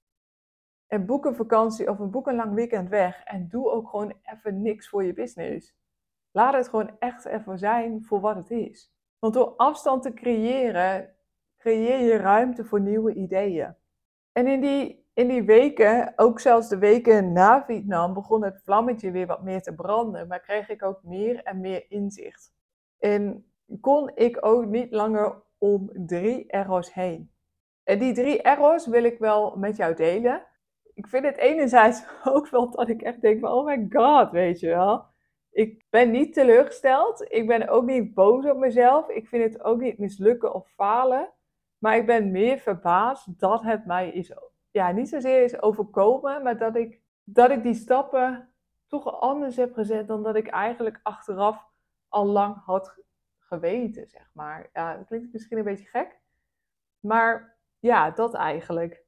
En 0.93 1.05
boek 1.05 1.25
een 1.25 1.35
vakantie 1.35 1.89
of 1.89 1.99
een 1.99 2.09
boek 2.09 2.27
een 2.27 2.35
lang 2.35 2.53
weekend 2.53 2.89
weg 2.89 3.23
en 3.23 3.47
doe 3.47 3.71
ook 3.71 3.89
gewoon 3.89 4.13
even 4.23 4.61
niks 4.61 4.89
voor 4.89 5.03
je 5.03 5.13
business. 5.13 5.75
Laat 6.31 6.53
het 6.53 6.67
gewoon 6.67 6.95
echt 6.99 7.25
even 7.25 7.59
zijn 7.59 8.03
voor 8.03 8.19
wat 8.19 8.35
het 8.35 8.51
is. 8.51 8.93
Want 9.19 9.33
door 9.33 9.53
afstand 9.55 10.01
te 10.01 10.13
creëren, 10.13 11.15
creëer 11.57 11.99
je 11.99 12.17
ruimte 12.17 12.65
voor 12.65 12.81
nieuwe 12.81 13.13
ideeën. 13.13 13.75
En 14.31 14.47
in 14.47 14.61
die, 14.61 15.05
in 15.13 15.27
die 15.27 15.43
weken, 15.43 16.13
ook 16.15 16.39
zelfs 16.39 16.69
de 16.69 16.77
weken 16.77 17.31
na 17.31 17.65
Vietnam, 17.65 18.13
begon 18.13 18.43
het 18.43 18.61
vlammetje 18.63 19.11
weer 19.11 19.27
wat 19.27 19.43
meer 19.43 19.61
te 19.61 19.75
branden. 19.75 20.27
Maar 20.27 20.41
kreeg 20.41 20.69
ik 20.69 20.83
ook 20.83 21.03
meer 21.03 21.43
en 21.43 21.59
meer 21.61 21.85
inzicht. 21.91 22.53
En 22.99 23.51
kon 23.81 24.11
ik 24.15 24.45
ook 24.45 24.65
niet 24.65 24.91
langer 24.91 25.43
om 25.57 25.89
drie 25.93 26.47
errors 26.47 26.93
heen. 26.93 27.31
En 27.83 27.99
die 27.99 28.13
drie 28.13 28.41
errors 28.41 28.87
wil 28.87 29.03
ik 29.03 29.19
wel 29.19 29.55
met 29.57 29.75
jou 29.75 29.95
delen. 29.95 30.49
Ik 31.01 31.07
vind 31.07 31.25
het 31.25 31.37
enerzijds 31.37 32.03
ook 32.33 32.49
wel 32.49 32.69
dat 32.69 32.89
ik 32.89 33.01
echt 33.01 33.21
denk 33.21 33.39
van, 33.39 33.51
oh 33.51 33.65
my 33.65 33.87
god, 33.89 34.31
weet 34.31 34.59
je 34.59 34.67
wel. 34.67 35.05
Ik 35.51 35.85
ben 35.89 36.11
niet 36.11 36.33
teleurgesteld. 36.33 37.31
Ik 37.31 37.47
ben 37.47 37.67
ook 37.69 37.85
niet 37.85 38.13
boos 38.13 38.45
op 38.45 38.57
mezelf. 38.57 39.09
Ik 39.09 39.27
vind 39.27 39.53
het 39.53 39.63
ook 39.63 39.79
niet 39.79 39.97
mislukken 39.97 40.53
of 40.53 40.67
falen. 40.75 41.29
Maar 41.77 41.95
ik 41.95 42.05
ben 42.05 42.31
meer 42.31 42.57
verbaasd 42.57 43.39
dat 43.39 43.61
het 43.63 43.85
mij 43.85 44.09
is, 44.09 44.33
ja, 44.71 44.91
niet 44.91 45.09
zozeer 45.09 45.43
is 45.43 45.61
overkomen, 45.61 46.43
maar 46.43 46.57
dat 46.57 46.75
ik, 46.75 47.01
dat 47.23 47.51
ik 47.51 47.63
die 47.63 47.73
stappen 47.73 48.53
toch 48.87 49.19
anders 49.19 49.55
heb 49.55 49.73
gezet 49.73 50.07
dan 50.07 50.23
dat 50.23 50.35
ik 50.35 50.47
eigenlijk 50.47 50.99
achteraf 51.03 51.67
al 52.07 52.25
lang 52.25 52.57
had 52.65 52.95
geweten, 53.39 54.07
zeg 54.07 54.29
maar. 54.33 54.69
Ja, 54.73 54.97
dat 54.97 55.05
klinkt 55.07 55.33
misschien 55.33 55.57
een 55.57 55.63
beetje 55.63 55.87
gek. 55.87 56.19
Maar 56.99 57.57
ja, 57.79 58.11
dat 58.11 58.33
eigenlijk. 58.33 59.05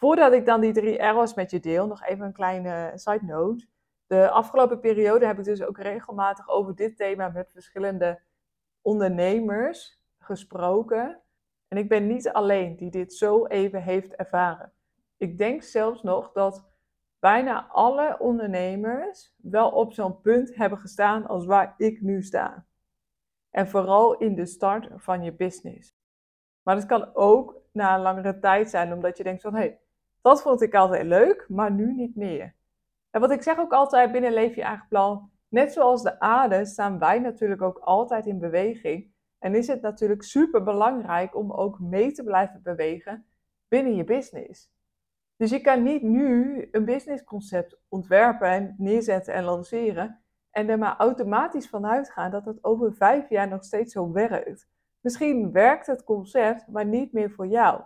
Voordat 0.00 0.32
ik 0.32 0.46
dan 0.46 0.60
die 0.60 0.72
drie 0.72 0.98
errors 0.98 1.34
met 1.34 1.50
je 1.50 1.60
deel, 1.60 1.86
nog 1.86 2.04
even 2.04 2.26
een 2.26 2.32
kleine 2.32 2.92
side 2.94 3.24
note. 3.24 3.66
De 4.06 4.30
afgelopen 4.30 4.80
periode 4.80 5.26
heb 5.26 5.38
ik 5.38 5.44
dus 5.44 5.62
ook 5.62 5.78
regelmatig 5.78 6.48
over 6.48 6.74
dit 6.74 6.96
thema 6.96 7.28
met 7.28 7.52
verschillende 7.52 8.20
ondernemers 8.80 10.00
gesproken. 10.18 11.20
En 11.68 11.78
ik 11.78 11.88
ben 11.88 12.06
niet 12.06 12.28
alleen 12.28 12.76
die 12.76 12.90
dit 12.90 13.14
zo 13.14 13.46
even 13.46 13.82
heeft 13.82 14.14
ervaren. 14.14 14.72
Ik 15.16 15.38
denk 15.38 15.62
zelfs 15.62 16.02
nog 16.02 16.32
dat 16.32 16.64
bijna 17.18 17.66
alle 17.66 18.16
ondernemers 18.18 19.34
wel 19.36 19.70
op 19.70 19.92
zo'n 19.92 20.20
punt 20.20 20.54
hebben 20.54 20.78
gestaan 20.78 21.26
als 21.26 21.46
waar 21.46 21.74
ik 21.76 22.00
nu 22.00 22.22
sta. 22.22 22.66
En 23.50 23.68
vooral 23.68 24.16
in 24.16 24.34
de 24.34 24.46
start 24.46 24.88
van 24.96 25.22
je 25.22 25.32
business. 25.32 25.94
Maar 26.62 26.76
het 26.76 26.86
kan 26.86 27.14
ook 27.14 27.60
na 27.72 27.94
een 27.94 28.02
langere 28.02 28.38
tijd 28.38 28.70
zijn, 28.70 28.92
omdat 28.92 29.16
je 29.16 29.22
denkt 29.22 29.42
van 29.42 29.54
hé, 29.54 29.60
hey, 29.60 29.80
dat 30.20 30.42
vond 30.42 30.62
ik 30.62 30.74
altijd 30.74 31.06
leuk, 31.06 31.44
maar 31.48 31.72
nu 31.72 31.94
niet 31.94 32.16
meer. 32.16 32.54
En 33.10 33.20
wat 33.20 33.30
ik 33.30 33.42
zeg 33.42 33.58
ook 33.58 33.72
altijd 33.72 34.12
binnen 34.12 34.32
Leef 34.32 34.54
je 34.54 34.62
eigen 34.62 34.88
plan, 34.88 35.30
net 35.48 35.72
zoals 35.72 36.02
de 36.02 36.20
aarde 36.20 36.64
staan 36.64 36.98
wij 36.98 37.18
natuurlijk 37.18 37.62
ook 37.62 37.78
altijd 37.78 38.26
in 38.26 38.38
beweging. 38.38 39.12
En 39.38 39.54
is 39.54 39.66
het 39.66 39.80
natuurlijk 39.80 40.22
super 40.22 40.62
belangrijk 40.62 41.36
om 41.36 41.52
ook 41.52 41.78
mee 41.78 42.12
te 42.12 42.24
blijven 42.24 42.62
bewegen 42.62 43.26
binnen 43.68 43.94
je 43.94 44.04
business. 44.04 44.70
Dus 45.36 45.50
je 45.50 45.60
kan 45.60 45.82
niet 45.82 46.02
nu 46.02 46.68
een 46.70 46.84
businessconcept 46.84 47.80
ontwerpen 47.88 48.48
en 48.48 48.74
neerzetten 48.78 49.34
en 49.34 49.44
lanceren 49.44 50.22
en 50.50 50.68
er 50.68 50.78
maar 50.78 50.96
automatisch 50.96 51.68
vanuit 51.68 52.10
gaan 52.10 52.30
dat 52.30 52.44
het 52.44 52.64
over 52.64 52.94
vijf 52.94 53.28
jaar 53.28 53.48
nog 53.48 53.64
steeds 53.64 53.92
zo 53.92 54.12
werkt. 54.12 54.68
Misschien 55.00 55.52
werkt 55.52 55.86
het 55.86 56.04
concept, 56.04 56.66
maar 56.68 56.86
niet 56.86 57.12
meer 57.12 57.30
voor 57.30 57.46
jou, 57.46 57.82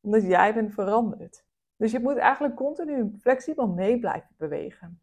omdat 0.00 0.22
jij 0.22 0.54
bent 0.54 0.74
veranderd. 0.74 1.44
Dus 1.80 1.92
je 1.92 2.00
moet 2.00 2.16
eigenlijk 2.16 2.54
continu 2.54 3.16
flexibel 3.20 3.66
mee 3.66 3.98
blijven 3.98 4.34
bewegen. 4.36 5.00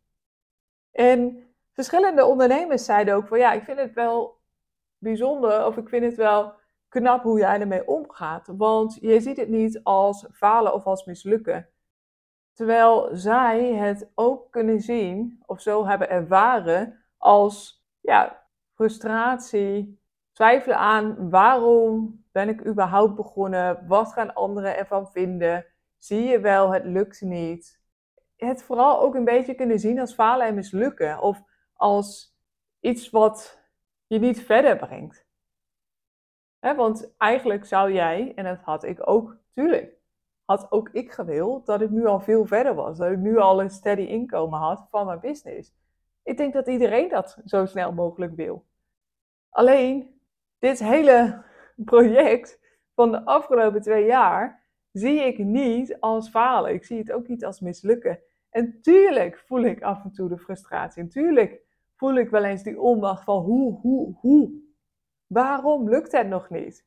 En 0.91 1.47
verschillende 1.71 2.25
ondernemers 2.25 2.85
zeiden 2.85 3.15
ook 3.15 3.27
van 3.27 3.39
ja, 3.39 3.51
ik 3.51 3.63
vind 3.63 3.77
het 3.77 3.93
wel 3.93 4.39
bijzonder 4.97 5.65
of 5.65 5.77
ik 5.77 5.89
vind 5.89 6.03
het 6.03 6.15
wel 6.15 6.53
knap 6.89 7.23
hoe 7.23 7.39
jij 7.39 7.59
ermee 7.59 7.87
omgaat. 7.87 8.47
Want 8.47 8.97
je 9.01 9.19
ziet 9.19 9.37
het 9.37 9.49
niet 9.49 9.79
als 9.83 10.25
falen 10.31 10.73
of 10.73 10.85
als 10.85 11.05
mislukken. 11.05 11.69
Terwijl 12.53 13.09
zij 13.11 13.73
het 13.73 14.11
ook 14.15 14.51
kunnen 14.51 14.81
zien 14.81 15.43
of 15.45 15.61
zo 15.61 15.85
hebben 15.85 16.09
ervaren 16.09 17.03
als 17.17 17.85
ja, 17.99 18.43
frustratie, 18.73 19.99
twijfelen 20.31 20.77
aan 20.77 21.29
waarom 21.29 22.23
ben 22.31 22.49
ik 22.49 22.65
überhaupt 22.65 23.15
begonnen, 23.15 23.87
wat 23.87 24.13
gaan 24.13 24.33
anderen 24.33 24.77
ervan 24.77 25.11
vinden, 25.11 25.65
zie 25.97 26.23
je 26.23 26.39
wel, 26.39 26.73
het 26.73 26.83
lukt 26.83 27.21
niet. 27.21 27.79
Het 28.35 28.63
vooral 28.63 29.01
ook 29.01 29.15
een 29.15 29.23
beetje 29.23 29.55
kunnen 29.55 29.79
zien 29.79 29.99
als 29.99 30.13
falen 30.13 30.47
en 30.47 30.55
mislukken 30.55 31.19
of 31.19 31.43
als 31.73 32.35
iets 32.79 33.09
wat 33.09 33.61
je 34.07 34.19
niet 34.19 34.41
verder 34.41 34.77
brengt. 34.77 35.25
want 36.59 37.13
eigenlijk 37.17 37.65
zou 37.65 37.93
jij, 37.93 38.31
en 38.35 38.43
dat 38.43 38.59
had 38.61 38.83
ik 38.83 39.09
ook, 39.09 39.37
tuurlijk, 39.53 39.97
had 40.45 40.71
ook 40.71 40.89
ik 40.89 41.11
gewild 41.11 41.65
dat 41.65 41.81
ik 41.81 41.89
nu 41.89 42.05
al 42.05 42.19
veel 42.19 42.45
verder 42.45 42.75
was. 42.75 42.97
Dat 42.97 43.11
ik 43.11 43.17
nu 43.17 43.37
al 43.37 43.61
een 43.61 43.69
steady 43.69 44.01
inkomen 44.01 44.59
had 44.59 44.87
van 44.89 45.05
mijn 45.05 45.19
business. 45.19 45.73
Ik 46.23 46.37
denk 46.37 46.53
dat 46.53 46.67
iedereen 46.67 47.09
dat 47.09 47.37
zo 47.45 47.65
snel 47.65 47.91
mogelijk 47.91 48.35
wil. 48.35 48.65
Alleen, 49.49 50.19
dit 50.59 50.79
hele 50.79 51.43
project 51.75 52.59
van 52.95 53.11
de 53.11 53.25
afgelopen 53.25 53.81
twee 53.81 54.05
jaar 54.05 54.66
zie 54.97 55.19
ik 55.19 55.37
niet 55.37 55.99
als 55.99 56.29
falen. 56.29 56.73
Ik 56.73 56.85
zie 56.85 56.97
het 56.97 57.11
ook 57.11 57.27
niet 57.27 57.45
als 57.45 57.59
mislukken. 57.59 58.19
En 58.49 58.81
tuurlijk 58.81 59.37
voel 59.37 59.61
ik 59.61 59.81
af 59.81 60.03
en 60.03 60.11
toe 60.11 60.29
de 60.29 60.37
frustratie. 60.37 61.01
En 61.01 61.09
tuurlijk 61.09 61.61
voel 61.95 62.15
ik 62.15 62.29
wel 62.29 62.43
eens 62.43 62.63
die 62.63 62.81
onmacht 62.81 63.23
van 63.23 63.41
hoe, 63.41 63.79
hoe, 63.79 64.15
hoe. 64.19 64.51
Waarom 65.27 65.89
lukt 65.89 66.11
het 66.11 66.27
nog 66.27 66.49
niet? 66.49 66.85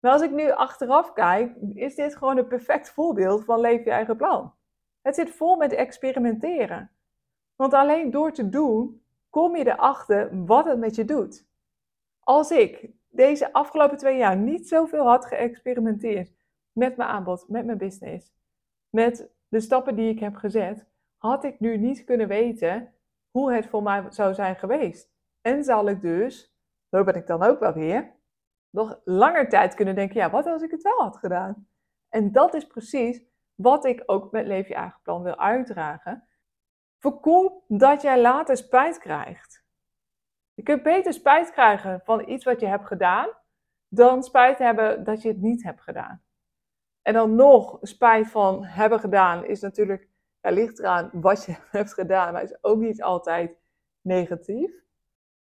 Maar 0.00 0.12
als 0.12 0.22
ik 0.22 0.30
nu 0.30 0.50
achteraf 0.50 1.12
kijk, 1.12 1.56
is 1.74 1.94
dit 1.94 2.16
gewoon 2.16 2.36
een 2.36 2.46
perfect 2.46 2.90
voorbeeld 2.90 3.44
van 3.44 3.60
leef 3.60 3.84
je 3.84 3.90
eigen 3.90 4.16
plan. 4.16 4.54
Het 5.02 5.14
zit 5.14 5.30
vol 5.30 5.56
met 5.56 5.72
experimenteren. 5.72 6.90
Want 7.56 7.74
alleen 7.74 8.10
door 8.10 8.32
te 8.32 8.48
doen, 8.48 9.02
kom 9.30 9.56
je 9.56 9.66
erachter 9.66 10.44
wat 10.44 10.64
het 10.64 10.78
met 10.78 10.94
je 10.94 11.04
doet. 11.04 11.46
Als 12.20 12.50
ik 12.50 12.90
deze 13.08 13.52
afgelopen 13.52 13.96
twee 13.96 14.18
jaar 14.18 14.36
niet 14.36 14.68
zoveel 14.68 15.06
had 15.06 15.26
geëxperimenteerd 15.26 16.32
met 16.76 16.96
mijn 16.96 17.08
aanbod, 17.08 17.48
met 17.48 17.64
mijn 17.64 17.78
business, 17.78 18.32
met 18.90 19.30
de 19.48 19.60
stappen 19.60 19.96
die 19.96 20.10
ik 20.10 20.18
heb 20.18 20.36
gezet, 20.36 20.86
had 21.16 21.44
ik 21.44 21.60
nu 21.60 21.76
niet 21.76 22.04
kunnen 22.04 22.28
weten 22.28 22.94
hoe 23.30 23.52
het 23.52 23.66
voor 23.66 23.82
mij 23.82 24.04
zou 24.08 24.34
zijn 24.34 24.56
geweest. 24.56 25.10
En 25.40 25.64
zal 25.64 25.88
ik 25.88 26.00
dus, 26.00 26.56
zo 26.90 27.04
ben 27.04 27.14
ik 27.14 27.26
dan 27.26 27.42
ook 27.42 27.60
wel 27.60 27.72
weer, 27.72 28.14
nog 28.70 29.00
langer 29.04 29.48
tijd 29.48 29.74
kunnen 29.74 29.94
denken, 29.94 30.16
ja, 30.16 30.30
wat 30.30 30.46
als 30.46 30.62
ik 30.62 30.70
het 30.70 30.82
wel 30.82 30.98
had 30.98 31.16
gedaan? 31.16 31.68
En 32.08 32.32
dat 32.32 32.54
is 32.54 32.66
precies 32.66 33.24
wat 33.54 33.84
ik 33.84 34.02
ook 34.06 34.32
met 34.32 34.46
Leef 34.46 34.68
je 34.68 34.74
eigen 34.74 35.00
plan 35.02 35.22
wil 35.22 35.38
uitdragen. 35.38 36.28
Voorkom 36.98 37.62
dat 37.68 38.02
jij 38.02 38.20
later 38.20 38.56
spijt 38.56 38.98
krijgt. 38.98 39.64
Je 40.54 40.62
kunt 40.62 40.82
beter 40.82 41.12
spijt 41.12 41.50
krijgen 41.50 42.00
van 42.04 42.28
iets 42.28 42.44
wat 42.44 42.60
je 42.60 42.66
hebt 42.66 42.86
gedaan, 42.86 43.28
dan 43.88 44.22
spijt 44.22 44.58
hebben 44.58 45.04
dat 45.04 45.22
je 45.22 45.28
het 45.28 45.40
niet 45.40 45.62
hebt 45.62 45.82
gedaan. 45.82 46.25
En 47.06 47.12
dan 47.12 47.34
nog 47.34 47.78
spijt 47.82 48.30
van 48.30 48.64
hebben 48.64 49.00
gedaan 49.00 49.44
is 49.44 49.60
natuurlijk, 49.60 50.08
ja, 50.40 50.50
ligt 50.50 50.78
eraan 50.78 51.10
wat 51.12 51.44
je 51.44 51.54
hebt 51.78 51.94
gedaan, 51.94 52.32
maar 52.32 52.42
is 52.42 52.64
ook 52.64 52.78
niet 52.78 53.02
altijd 53.02 53.56
negatief. 54.00 54.70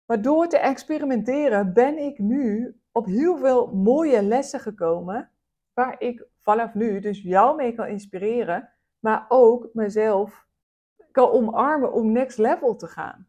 Maar 0.07 0.23
door 0.23 0.47
te 0.47 0.59
experimenteren 0.59 1.73
ben 1.73 1.99
ik 1.99 2.19
nu 2.19 2.77
op 2.93 3.07
heel 3.07 3.37
veel 3.37 3.67
mooie 3.75 4.23
lessen 4.23 4.61
gekomen. 4.61 5.31
Waar 5.75 5.97
ik 5.99 6.27
vanaf 6.41 6.75
nu 6.75 7.01
dus 7.01 7.23
jou 7.23 7.57
mee 7.57 7.75
kan 7.75 7.87
inspireren. 7.87 8.69
Maar 8.99 9.25
ook 9.29 9.69
mezelf 9.73 10.47
kan 11.11 11.31
omarmen 11.31 11.93
om 11.93 12.13
next 12.13 12.39
level 12.39 12.77
te 12.77 12.87
gaan. 12.87 13.29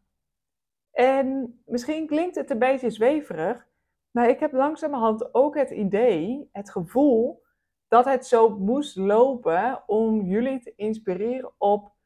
En 0.90 1.60
misschien 1.66 2.06
klinkt 2.06 2.36
het 2.36 2.50
een 2.50 2.58
beetje 2.58 2.90
zweverig. 2.90 3.66
Maar 4.10 4.28
ik 4.28 4.40
heb 4.40 4.52
langzamerhand 4.52 5.34
ook 5.34 5.56
het 5.56 5.70
idee, 5.70 6.48
het 6.52 6.70
gevoel, 6.70 7.46
dat 7.88 8.04
het 8.04 8.26
zo 8.26 8.58
moest 8.58 8.96
lopen 8.96 9.82
om 9.86 10.22
jullie 10.22 10.60
te 10.60 10.72
inspireren 10.76 11.52
op 11.58 11.96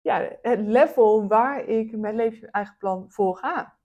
ja, 0.00 0.28
het 0.42 0.60
level 0.60 1.26
waar 1.26 1.64
ik 1.64 1.96
mijn 1.96 2.14
leven 2.14 2.50
eigen 2.50 2.76
plan 2.78 3.06
voor 3.08 3.36
ga. 3.36 3.78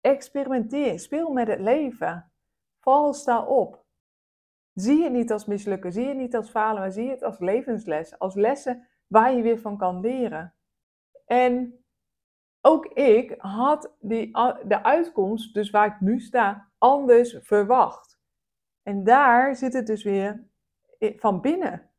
Experimenteer, 0.00 0.98
speel 0.98 1.30
met 1.32 1.48
het 1.48 1.60
leven. 1.60 2.32
Val, 2.78 3.12
sta 3.12 3.44
op. 3.44 3.84
Zie 4.74 5.02
het 5.02 5.12
niet 5.12 5.32
als 5.32 5.44
mislukken, 5.44 5.92
zie 5.92 6.06
het 6.06 6.16
niet 6.16 6.36
als 6.36 6.50
falen, 6.50 6.80
maar 6.80 6.92
zie 6.92 7.10
het 7.10 7.22
als 7.22 7.38
levensles, 7.38 8.18
als 8.18 8.34
lessen 8.34 8.88
waar 9.06 9.32
je 9.32 9.42
weer 9.42 9.58
van 9.58 9.76
kan 9.76 10.00
leren. 10.00 10.54
En 11.26 11.84
ook 12.60 12.86
ik 12.86 13.34
had 13.38 13.94
die, 14.00 14.30
de 14.64 14.82
uitkomst, 14.82 15.54
dus 15.54 15.70
waar 15.70 15.86
ik 15.86 16.00
nu 16.00 16.20
sta, 16.20 16.70
anders 16.78 17.38
verwacht. 17.40 18.19
En 18.82 19.04
daar 19.04 19.56
zit 19.56 19.72
het 19.72 19.86
dus 19.86 20.02
weer 20.02 20.48
van 21.16 21.40
binnen. 21.40 21.90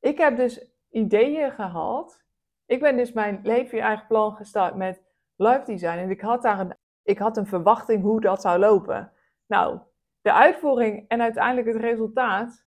Ik 0.00 0.18
heb 0.18 0.36
dus 0.36 0.70
ideeën 0.90 1.52
gehad. 1.52 2.22
Ik 2.66 2.80
ben 2.80 2.96
dus 2.96 3.12
mijn 3.12 3.40
leven 3.42 3.76
je 3.76 3.82
eigen 3.82 4.06
plan 4.06 4.36
gestart 4.36 4.74
met 4.74 5.02
live 5.36 5.62
design. 5.64 5.98
En 5.98 6.10
ik 6.10 6.20
had 6.20 6.42
daar 6.42 6.60
een, 6.60 6.76
ik 7.02 7.18
had 7.18 7.36
een 7.36 7.46
verwachting 7.46 8.02
hoe 8.02 8.20
dat 8.20 8.40
zou 8.40 8.58
lopen. 8.58 9.12
Nou, 9.46 9.80
de 10.20 10.32
uitvoering 10.32 11.08
en 11.08 11.20
uiteindelijk 11.20 11.66
het 11.66 11.76
resultaat, 11.76 12.66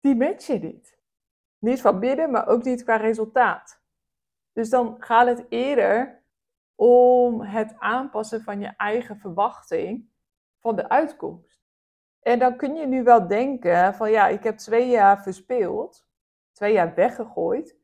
die 0.00 0.16
matchen 0.16 0.60
niet. 0.60 0.98
Niet 1.58 1.80
van 1.80 2.00
binnen, 2.00 2.30
maar 2.30 2.46
ook 2.46 2.64
niet 2.64 2.82
qua 2.82 2.96
resultaat. 2.96 3.82
Dus 4.52 4.70
dan 4.70 4.96
gaat 4.98 5.26
het 5.26 5.46
eerder 5.48 6.22
om 6.74 7.40
het 7.40 7.74
aanpassen 7.78 8.42
van 8.42 8.60
je 8.60 8.72
eigen 8.76 9.18
verwachting 9.18 10.10
van 10.60 10.76
de 10.76 10.88
uitkomst. 10.88 11.53
En 12.24 12.38
dan 12.38 12.56
kun 12.56 12.74
je 12.74 12.86
nu 12.86 13.02
wel 13.02 13.26
denken 13.26 13.94
van 13.94 14.10
ja, 14.10 14.28
ik 14.28 14.42
heb 14.42 14.56
twee 14.56 14.88
jaar 14.88 15.22
verspeeld, 15.22 16.06
twee 16.52 16.72
jaar 16.72 16.94
weggegooid. 16.94 17.76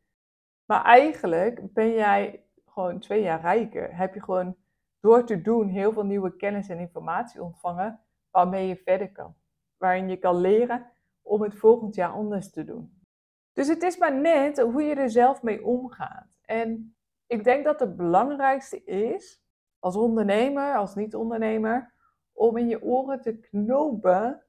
Maar 0.64 0.84
eigenlijk 0.84 1.72
ben 1.72 1.92
jij 1.92 2.44
gewoon 2.66 2.98
twee 2.98 3.22
jaar 3.22 3.40
rijker. 3.40 3.96
Heb 3.96 4.14
je 4.14 4.22
gewoon 4.22 4.56
door 5.00 5.26
te 5.26 5.42
doen 5.42 5.68
heel 5.68 5.92
veel 5.92 6.04
nieuwe 6.04 6.36
kennis 6.36 6.68
en 6.68 6.78
informatie 6.78 7.42
ontvangen 7.42 8.00
waarmee 8.30 8.68
je 8.68 8.76
verder 8.76 9.12
kan. 9.12 9.34
Waarin 9.76 10.08
je 10.08 10.16
kan 10.16 10.36
leren 10.36 10.86
om 11.22 11.42
het 11.42 11.54
volgend 11.54 11.94
jaar 11.94 12.10
anders 12.10 12.50
te 12.50 12.64
doen. 12.64 13.04
Dus 13.52 13.68
het 13.68 13.82
is 13.82 13.98
maar 13.98 14.20
net 14.20 14.60
hoe 14.60 14.82
je 14.82 14.94
er 14.94 15.10
zelf 15.10 15.42
mee 15.42 15.64
omgaat. 15.64 16.26
En 16.42 16.96
ik 17.26 17.44
denk 17.44 17.64
dat 17.64 17.80
het 17.80 17.96
belangrijkste 17.96 18.84
is, 18.84 19.42
als 19.78 19.96
ondernemer, 19.96 20.76
als 20.76 20.94
niet-ondernemer, 20.94 21.92
om 22.40 22.56
in 22.56 22.68
je 22.68 22.82
oren 22.82 23.20
te 23.20 23.38
knopen 23.38 24.42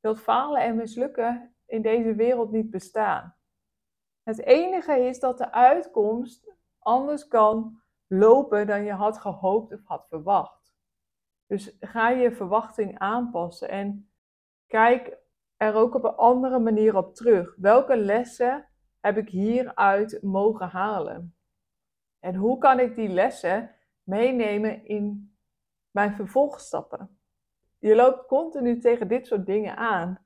dat 0.00 0.20
falen 0.20 0.62
en 0.62 0.76
mislukken 0.76 1.54
in 1.66 1.82
deze 1.82 2.14
wereld 2.14 2.50
niet 2.50 2.70
bestaan. 2.70 3.34
Het 4.22 4.38
enige 4.38 4.98
is 4.98 5.20
dat 5.20 5.38
de 5.38 5.52
uitkomst 5.52 6.52
anders 6.78 7.28
kan 7.28 7.82
lopen 8.06 8.66
dan 8.66 8.84
je 8.84 8.92
had 8.92 9.18
gehoopt 9.18 9.72
of 9.72 9.80
had 9.84 10.06
verwacht. 10.08 10.74
Dus 11.46 11.76
ga 11.80 12.08
je 12.08 12.32
verwachting 12.32 12.98
aanpassen 12.98 13.68
en 13.68 14.10
kijk 14.66 15.18
er 15.56 15.74
ook 15.74 15.94
op 15.94 16.04
een 16.04 16.14
andere 16.16 16.58
manier 16.58 16.96
op 16.96 17.14
terug. 17.14 17.54
Welke 17.56 17.96
lessen 17.96 18.68
heb 19.00 19.16
ik 19.16 19.28
hieruit 19.28 20.22
mogen 20.22 20.68
halen? 20.68 21.36
En 22.18 22.34
hoe 22.34 22.58
kan 22.58 22.80
ik 22.80 22.94
die 22.94 23.08
lessen 23.08 23.74
meenemen 24.02 24.84
in 24.84 25.36
mijn 25.90 26.14
vervolgstappen? 26.14 27.16
Je 27.78 27.94
loopt 27.94 28.26
continu 28.26 28.78
tegen 28.78 29.08
dit 29.08 29.26
soort 29.26 29.46
dingen 29.46 29.76
aan. 29.76 30.24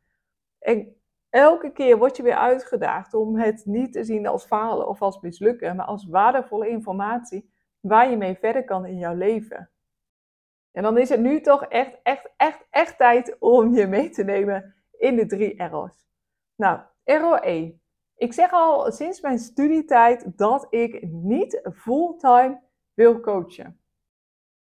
En 0.58 0.96
elke 1.28 1.72
keer 1.72 1.98
word 1.98 2.16
je 2.16 2.22
weer 2.22 2.36
uitgedaagd 2.36 3.14
om 3.14 3.38
het 3.38 3.64
niet 3.64 3.92
te 3.92 4.04
zien 4.04 4.26
als 4.26 4.44
falen 4.44 4.88
of 4.88 5.02
als 5.02 5.20
mislukken, 5.20 5.76
maar 5.76 5.86
als 5.86 6.06
waardevolle 6.06 6.68
informatie 6.68 7.50
waar 7.80 8.10
je 8.10 8.16
mee 8.16 8.36
verder 8.36 8.64
kan 8.64 8.86
in 8.86 8.98
jouw 8.98 9.14
leven. 9.14 9.70
En 10.72 10.82
dan 10.82 10.98
is 10.98 11.08
het 11.08 11.20
nu 11.20 11.40
toch 11.40 11.64
echt, 11.64 11.98
echt, 12.02 12.30
echt, 12.36 12.66
echt 12.70 12.96
tijd 12.96 13.36
om 13.38 13.74
je 13.74 13.86
mee 13.86 14.10
te 14.10 14.24
nemen 14.24 14.74
in 14.98 15.16
de 15.16 15.26
drie 15.26 15.56
errors. 15.56 16.06
Nou, 16.56 16.80
error 17.04 17.38
1. 17.40 17.80
Ik 18.16 18.32
zeg 18.32 18.52
al 18.52 18.92
sinds 18.92 19.20
mijn 19.20 19.38
studietijd 19.38 20.38
dat 20.38 20.66
ik 20.70 21.02
niet 21.10 21.60
fulltime 21.74 22.60
wil 22.94 23.20
coachen. 23.20 23.80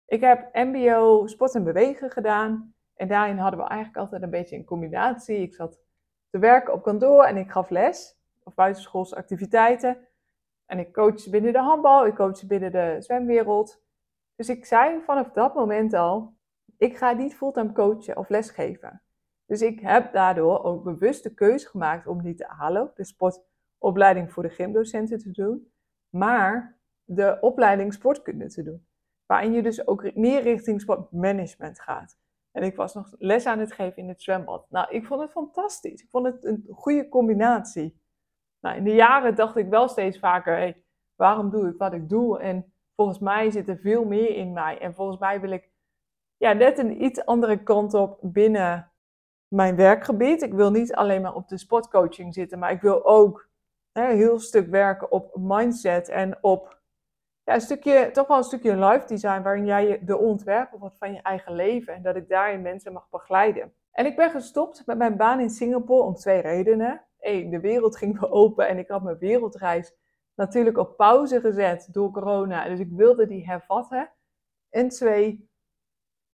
Ik 0.07 0.21
heb 0.21 0.55
MBO 0.55 1.27
sport 1.27 1.55
en 1.55 1.65
bewegen 1.65 2.11
gedaan. 2.11 2.75
En 2.97 3.09
daarin 3.09 3.39
hadden 3.39 3.61
we 3.61 3.67
eigenlijk 3.67 3.99
altijd 3.99 4.23
een 4.23 4.31
beetje 4.31 4.57
een 4.57 4.65
combinatie. 4.65 5.39
Ik 5.39 5.55
zat 5.55 5.81
te 6.31 6.39
werken 6.39 6.73
op 6.73 6.83
kantoor 6.83 7.25
en 7.25 7.37
ik 7.37 7.51
gaf 7.51 7.71
les. 7.71 8.17
Of 8.43 8.55
buitenschoolse 8.55 9.17
activiteiten. 9.17 9.99
En 10.67 10.79
ik 10.79 10.93
coachte 10.93 11.31
binnen 11.31 11.53
de 11.53 11.59
handbal, 11.59 12.07
ik 12.07 12.15
coachte 12.15 12.47
binnen 12.47 12.73
de 12.73 12.97
zwemwereld. 12.99 13.83
Dus 14.35 14.49
ik 14.49 14.65
zei 14.65 15.03
vanaf 15.05 15.31
dat 15.31 15.55
moment 15.55 15.95
al, 15.95 16.35
ik 16.79 16.97
ga 16.97 17.13
niet 17.13 17.37
fulltime 17.37 17.73
coachen 17.73 18.17
of 18.17 18.29
lesgeven. 18.29 19.03
Dus 19.47 19.63
ik 19.63 19.81
heb 19.81 20.13
daardoor 20.13 20.65
ook 20.65 20.85
bewust 20.85 21.23
de 21.23 21.35
keuze 21.35 21.69
gemaakt 21.69 22.07
om 22.07 22.23
niet 22.23 22.39
de 22.39 22.47
halen, 22.49 22.91
de 22.95 23.05
sportopleiding 23.05 24.33
voor 24.33 24.43
de 24.43 24.49
gymdocenten 24.49 25.19
te 25.19 25.31
doen, 25.31 25.73
maar 26.09 26.79
de 27.05 27.39
opleiding 27.41 27.95
sportkunde 27.95 28.47
te 28.47 28.63
doen. 28.63 28.87
Waarin 29.27 29.53
je 29.53 29.63
dus 29.63 29.87
ook 29.87 30.15
meer 30.15 30.43
richting 30.43 30.81
sportmanagement 30.81 31.81
gaat. 31.81 32.19
En 32.57 32.63
ik 32.63 32.77
was 32.77 32.95
nog 32.95 33.15
les 33.19 33.47
aan 33.47 33.59
het 33.59 33.73
geven 33.73 33.97
in 33.97 34.09
het 34.09 34.23
zwembad. 34.23 34.67
Nou, 34.71 34.91
ik 34.91 35.07
vond 35.07 35.21
het 35.21 35.31
fantastisch. 35.31 36.03
Ik 36.03 36.09
vond 36.11 36.27
het 36.27 36.45
een 36.45 36.67
goede 36.71 37.09
combinatie. 37.09 38.01
Nou, 38.61 38.77
in 38.77 38.85
de 38.85 38.95
jaren 38.95 39.35
dacht 39.35 39.57
ik 39.57 39.69
wel 39.69 39.89
steeds 39.89 40.19
vaker, 40.19 40.57
hey, 40.57 40.83
waarom 41.15 41.51
doe 41.51 41.69
ik 41.69 41.79
wat 41.79 41.93
ik 41.93 42.09
doe? 42.09 42.39
En 42.39 42.73
volgens 42.95 43.19
mij 43.19 43.51
zit 43.51 43.69
er 43.69 43.79
veel 43.79 44.05
meer 44.05 44.37
in 44.37 44.53
mij. 44.53 44.79
En 44.79 44.95
volgens 44.95 45.19
mij 45.19 45.41
wil 45.41 45.51
ik 45.51 45.71
ja, 46.37 46.53
net 46.53 46.79
een 46.79 47.05
iets 47.05 47.25
andere 47.25 47.63
kant 47.63 47.95
op 47.95 48.19
binnen 48.23 48.91
mijn 49.49 49.77
werkgebied. 49.77 50.43
Ik 50.43 50.55
wil 50.55 50.71
niet 50.71 50.95
alleen 50.95 51.23
maar 51.23 51.35
op 51.35 51.49
de 51.49 51.59
sportcoaching 51.59 52.35
zitten, 52.35 52.59
maar 52.59 52.71
ik 52.71 52.81
wil 52.81 53.05
ook 53.05 53.49
hè, 53.93 54.15
heel 54.15 54.39
stuk 54.39 54.71
werken 54.71 55.11
op 55.11 55.37
mindset 55.39 56.09
en 56.09 56.39
op 56.41 56.76
ja, 57.47 57.55
een 57.55 57.61
stukje, 57.61 58.11
toch 58.13 58.27
wel 58.27 58.37
een 58.37 58.45
stukje 58.45 58.77
life 58.77 59.07
design 59.07 59.43
waarin 59.43 59.67
jij 59.67 60.01
de 60.05 60.19
ontwerper 60.19 60.79
wordt 60.79 60.99
van 60.99 61.13
je 61.13 61.23
eigen 61.23 61.55
leven 61.55 61.95
en 61.95 62.03
dat 62.03 62.17
ik 62.17 62.29
daarin 62.29 62.63
mensen 62.63 62.93
mag 62.93 63.09
begeleiden. 63.11 63.73
En 63.93 64.07
ik 64.07 64.17
ben 64.17 64.31
gestopt 64.31 64.87
met 64.87 64.99
mijn 64.99 65.17
baan 65.17 65.41
in 65.41 65.51
Singapore 65.51 66.03
om 66.03 66.15
twee 66.15 66.41
redenen. 66.41 67.05
Eén, 67.21 67.51
de 67.51 67.61
wereld 67.61 67.97
ging 67.97 68.21
weer 68.21 68.31
open 68.31 68.69
en 68.69 68.79
ik 68.79 68.89
had 68.89 69.03
mijn 69.03 69.19
wereldreis 69.19 69.95
natuurlijk 70.35 70.79
op 70.79 70.97
pauze 70.97 71.41
gezet 71.41 71.89
door 71.93 72.11
corona. 72.11 72.69
Dus 72.69 72.79
ik 72.79 72.91
wilde 72.91 73.27
die 73.27 73.47
hervatten. 73.47 74.11
En 74.71 74.89
twee, 74.89 75.51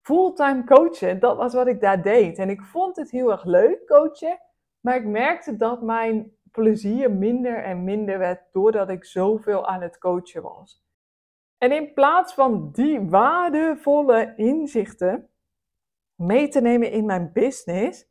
fulltime 0.02 0.64
coachen, 0.64 1.20
dat 1.20 1.38
was 1.38 1.54
wat 1.54 1.68
ik 1.68 1.82
daar 1.82 2.02
deed. 2.02 2.38
En 2.38 2.50
ik 2.50 2.62
vond 2.62 2.96
het 2.96 3.12
heel 3.12 3.32
erg 3.32 3.44
leuk 3.44 3.88
coachen, 3.88 4.40
maar 4.80 4.96
ik 4.96 5.06
merkte 5.06 5.56
dat 5.56 5.82
mijn 5.82 6.36
plezier 6.52 7.12
minder 7.12 7.64
en 7.64 7.84
minder 7.84 8.18
werd 8.18 8.42
doordat 8.52 8.90
ik 8.90 9.06
zoveel 9.06 9.68
aan 9.68 9.82
het 9.82 9.98
coachen 9.98 10.42
was. 10.42 10.90
En 11.64 11.72
in 11.72 11.94
plaats 11.94 12.34
van 12.34 12.72
die 12.72 13.02
waardevolle 13.02 14.34
inzichten 14.36 15.30
mee 16.16 16.48
te 16.48 16.62
nemen 16.62 16.92
in 16.92 17.06
mijn 17.06 17.32
business, 17.34 18.08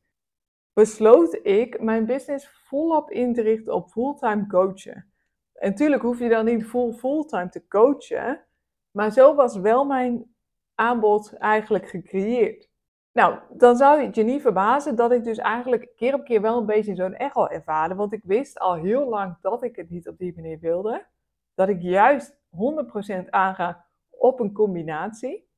besloot 0.73 1.39
ik 1.43 1.81
mijn 1.81 2.07
business 2.07 2.49
volop 2.65 3.11
in 3.11 3.35
te 3.35 3.43
richten 3.43 3.75
op 3.75 3.91
fulltime 3.91 4.47
coachen. 4.47 5.13
En 5.53 5.71
natuurlijk 5.71 6.03
hoef 6.03 6.19
je 6.19 6.29
dan 6.29 6.45
niet 6.45 6.67
full 6.67 6.93
fulltime 6.93 7.49
te 7.49 7.67
coachen, 7.67 8.47
maar 8.91 9.13
zo 9.13 9.35
was 9.35 9.57
wel 9.57 9.85
mijn 9.85 10.35
aanbod 10.75 11.33
eigenlijk 11.33 11.89
gecreëerd. 11.89 12.69
Nou, 13.13 13.39
dan 13.51 13.77
zou 13.77 14.03
het 14.03 14.15
je 14.15 14.23
niet 14.23 14.43
verbazen 14.43 14.97
dat 14.97 15.13
ik 15.13 15.25
dus 15.25 15.39
eigenlijk 15.39 15.93
keer 15.97 16.15
op 16.15 16.25
keer 16.25 16.41
wel 16.41 16.59
een 16.59 16.67
beetje 16.67 16.95
zo'n 16.95 17.17
echo 17.17 17.47
ervaarde. 17.47 17.95
Want 17.95 18.13
ik 18.13 18.25
wist 18.25 18.59
al 18.59 18.75
heel 18.75 19.09
lang 19.09 19.37
dat 19.41 19.63
ik 19.63 19.77
het 19.77 19.91
niet 19.91 20.09
op 20.09 20.19
die 20.19 20.35
manier 20.35 20.59
wilde. 20.59 21.07
Dat 21.55 21.69
ik 21.69 21.81
juist 21.81 22.40
100% 22.51 23.31
aanga 23.31 23.87
op 24.11 24.41
een 24.41 24.53
combinatie. 24.53 25.49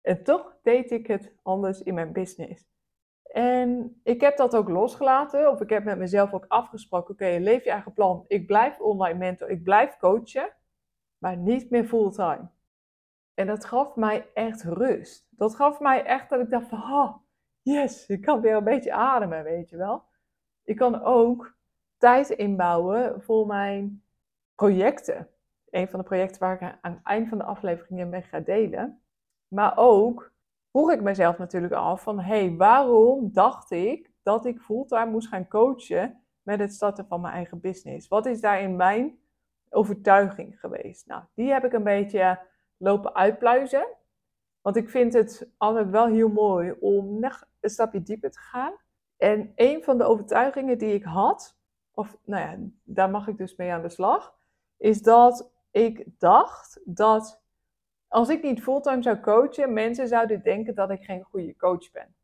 En 0.00 0.22
toch 0.22 0.58
deed 0.62 0.90
ik 0.90 1.06
het 1.06 1.32
anders 1.42 1.82
in 1.82 1.94
mijn 1.94 2.12
business. 2.12 2.68
En 3.22 4.00
ik 4.02 4.20
heb 4.20 4.36
dat 4.36 4.56
ook 4.56 4.68
losgelaten, 4.68 5.50
of 5.50 5.60
ik 5.60 5.70
heb 5.70 5.84
met 5.84 5.98
mezelf 5.98 6.32
ook 6.32 6.44
afgesproken: 6.48 7.14
oké, 7.14 7.36
leef 7.40 7.64
je 7.64 7.70
eigen 7.70 7.92
plan. 7.92 8.24
Ik 8.26 8.46
blijf 8.46 8.80
online 8.80 9.18
mentor, 9.18 9.50
ik 9.50 9.62
blijf 9.62 9.96
coachen, 9.96 10.52
maar 11.18 11.36
niet 11.36 11.70
meer 11.70 11.84
fulltime. 11.84 12.48
En 13.34 13.46
dat 13.46 13.64
gaf 13.64 13.96
mij 13.96 14.26
echt 14.34 14.62
rust. 14.62 15.26
Dat 15.30 15.54
gaf 15.54 15.80
mij 15.80 16.04
echt 16.04 16.30
dat 16.30 16.40
ik 16.40 16.50
dacht 16.50 16.68
van, 16.68 16.78
oh, 16.78 17.16
yes, 17.62 18.06
ik 18.06 18.20
kan 18.20 18.40
weer 18.40 18.56
een 18.56 18.64
beetje 18.64 18.92
ademen, 18.92 19.44
weet 19.44 19.68
je 19.68 19.76
wel. 19.76 20.02
Ik 20.64 20.76
kan 20.76 21.02
ook 21.02 21.54
tijd 21.98 22.30
inbouwen 22.30 23.22
voor 23.22 23.46
mijn 23.46 24.04
projecten. 24.54 25.28
Een 25.70 25.88
van 25.88 25.98
de 25.98 26.04
projecten 26.04 26.40
waar 26.40 26.54
ik 26.54 26.78
aan 26.80 26.92
het 26.92 27.04
eind 27.04 27.28
van 27.28 27.38
de 27.38 27.44
aflevering 27.44 28.10
mee 28.10 28.22
ga 28.22 28.40
delen. 28.40 29.00
Maar 29.48 29.72
ook 29.76 30.32
vroeg 30.70 30.92
ik 30.92 31.02
mezelf 31.02 31.38
natuurlijk 31.38 31.72
af 31.72 32.02
van, 32.02 32.20
hey, 32.20 32.56
waarom 32.56 33.32
dacht 33.32 33.70
ik 33.70 34.10
dat 34.22 34.46
ik 34.46 34.60
fulltime 34.60 35.10
moest 35.10 35.28
gaan 35.28 35.48
coachen 35.48 36.20
met 36.42 36.58
het 36.58 36.72
starten 36.72 37.06
van 37.06 37.20
mijn 37.20 37.34
eigen 37.34 37.60
business? 37.60 38.08
Wat 38.08 38.26
is 38.26 38.40
daarin 38.40 38.76
mijn 38.76 39.18
overtuiging 39.68 40.60
geweest? 40.60 41.06
Nou, 41.06 41.22
die 41.34 41.52
heb 41.52 41.64
ik 41.64 41.72
een 41.72 41.82
beetje 41.82 42.38
lopen 42.76 43.14
uitpluizen. 43.14 43.86
Want 44.60 44.76
ik 44.76 44.90
vind 44.90 45.12
het 45.12 45.50
altijd 45.56 45.90
wel 45.90 46.06
heel 46.06 46.28
mooi 46.28 46.74
om 46.80 47.20
nog 47.20 47.44
een 47.60 47.70
stapje 47.70 48.02
dieper 48.02 48.30
te 48.30 48.38
gaan. 48.38 48.72
En 49.16 49.52
een 49.54 49.84
van 49.84 49.98
de 49.98 50.04
overtuigingen 50.04 50.78
die 50.78 50.94
ik 50.94 51.04
had, 51.04 51.58
of 51.94 52.16
nou 52.24 52.42
ja, 52.42 52.68
daar 52.82 53.10
mag 53.10 53.28
ik 53.28 53.38
dus 53.38 53.56
mee 53.56 53.72
aan 53.72 53.82
de 53.82 53.88
slag, 53.88 54.34
is 54.76 55.02
dat 55.02 55.52
ik 55.76 56.06
dacht 56.18 56.80
dat 56.84 57.42
als 58.08 58.28
ik 58.28 58.42
niet 58.42 58.62
fulltime 58.62 59.02
zou 59.02 59.20
coachen, 59.20 59.72
mensen 59.72 60.08
zouden 60.08 60.42
denken 60.42 60.74
dat 60.74 60.90
ik 60.90 61.04
geen 61.04 61.22
goede 61.22 61.56
coach 61.56 61.90
ben. 61.90 62.14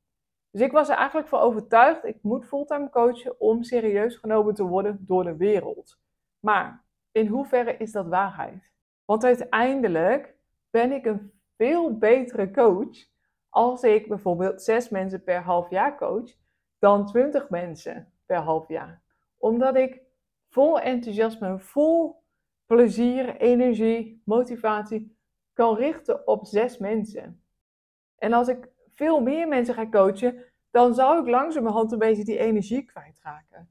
Dus 0.50 0.60
ik 0.60 0.72
was 0.72 0.88
er 0.88 0.96
eigenlijk 0.96 1.28
van 1.28 1.40
overtuigd, 1.40 2.04
ik 2.04 2.22
moet 2.22 2.46
fulltime 2.46 2.90
coachen 2.90 3.40
om 3.40 3.62
serieus 3.62 4.16
genomen 4.16 4.54
te 4.54 4.62
worden 4.62 5.04
door 5.06 5.24
de 5.24 5.36
wereld. 5.36 5.98
Maar 6.40 6.84
in 7.10 7.26
hoeverre 7.26 7.76
is 7.76 7.92
dat 7.92 8.06
waarheid? 8.06 8.70
Want 9.04 9.24
uiteindelijk 9.24 10.34
ben 10.70 10.92
ik 10.92 11.04
een 11.04 11.32
veel 11.56 11.98
betere 11.98 12.50
coach 12.50 13.08
als 13.48 13.82
ik 13.82 14.08
bijvoorbeeld 14.08 14.62
zes 14.62 14.88
mensen 14.88 15.22
per 15.22 15.42
half 15.42 15.70
jaar 15.70 15.96
coach 15.96 16.30
dan 16.78 17.06
twintig 17.06 17.48
mensen 17.50 18.12
per 18.26 18.38
half 18.38 18.68
jaar. 18.68 19.02
Omdat 19.38 19.76
ik 19.76 20.00
vol 20.48 20.80
enthousiasme, 20.80 21.58
vol 21.58 22.21
plezier, 22.72 23.36
energie, 23.36 24.22
motivatie 24.24 25.16
kan 25.52 25.76
richten 25.76 26.26
op 26.26 26.46
zes 26.46 26.78
mensen. 26.78 27.42
En 28.16 28.32
als 28.32 28.48
ik 28.48 28.68
veel 28.94 29.20
meer 29.20 29.48
mensen 29.48 29.74
ga 29.74 29.88
coachen, 29.88 30.44
dan 30.70 30.94
zou 30.94 31.20
ik 31.20 31.28
langzamerhand 31.28 31.92
een 31.92 31.98
beetje 31.98 32.24
die 32.24 32.38
energie 32.38 32.84
kwijtraken. 32.84 33.70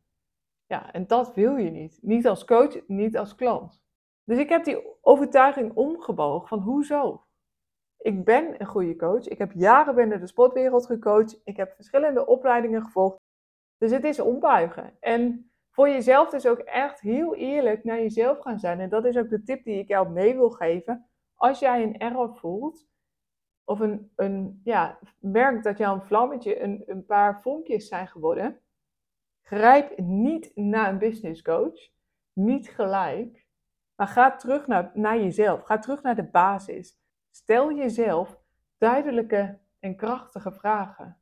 Ja, 0.66 0.94
en 0.94 1.08
dat 1.08 1.34
wil 1.34 1.56
je 1.56 1.70
niet. 1.70 2.00
Niet 2.02 2.28
als 2.28 2.46
coach, 2.46 2.88
niet 2.88 3.18
als 3.18 3.36
klant. 3.36 3.84
Dus 4.24 4.38
ik 4.38 4.50
heb 4.50 4.64
die 4.64 5.02
overtuiging 5.02 5.74
omgebogen 5.74 6.48
van 6.48 6.60
hoezo? 6.60 7.26
Ik 7.98 8.26
ben 8.26 8.62
een 8.62 8.68
goede 8.68 8.96
coach. 8.96 9.28
Ik 9.28 9.38
heb 9.38 9.52
jaren 9.52 9.96
binnen 9.96 10.20
de 10.20 10.28
sportwereld 10.28 10.86
gecoacht. 10.86 11.42
Ik 11.44 11.58
heb 11.58 11.74
verschillende 11.76 12.26
opleidingen 12.26 12.82
gevolgd. 12.82 13.20
Dus 13.78 13.92
het 13.92 14.04
is 14.04 14.20
ombuigen. 14.20 14.98
En 15.00 15.51
voor 15.82 15.90
jezelf 15.90 16.30
dus 16.30 16.46
ook 16.46 16.60
echt 16.60 17.00
heel 17.00 17.36
eerlijk 17.36 17.84
naar 17.84 17.98
jezelf 17.98 18.40
gaan 18.40 18.60
zijn. 18.60 18.80
En 18.80 18.90
dat 18.90 19.06
is 19.06 19.18
ook 19.18 19.30
de 19.30 19.44
tip 19.44 19.64
die 19.64 19.80
ik 19.80 19.88
jou 19.88 20.10
mee 20.10 20.36
wil 20.36 20.50
geven. 20.50 21.10
Als 21.36 21.60
jij 21.60 21.84
een 21.84 21.98
error 21.98 22.36
voelt, 22.36 22.88
of 23.64 23.80
een, 23.80 24.12
een 24.16 24.62
ja, 24.64 25.00
merkt 25.20 25.64
dat 25.64 25.78
jouw 25.78 26.00
vlammetje 26.00 26.62
een, 26.62 26.84
een 26.86 27.06
paar 27.06 27.42
vonkjes 27.42 27.88
zijn 27.88 28.08
geworden, 28.08 28.60
grijp 29.42 30.00
niet 30.00 30.52
naar 30.56 30.90
een 30.90 30.98
business 30.98 31.42
coach. 31.42 31.90
Niet 32.34 32.70
gelijk. 32.70 33.48
Maar 33.96 34.08
ga 34.08 34.36
terug 34.36 34.68
naar, 34.68 34.92
naar 34.94 35.18
jezelf. 35.18 35.64
Ga 35.64 35.80
terug 35.80 36.02
naar 36.02 36.16
de 36.16 36.30
basis. 36.30 36.98
Stel 37.32 37.74
jezelf 37.74 38.40
duidelijke 38.78 39.60
en 39.80 39.96
krachtige 39.96 40.52
vragen. 40.52 41.18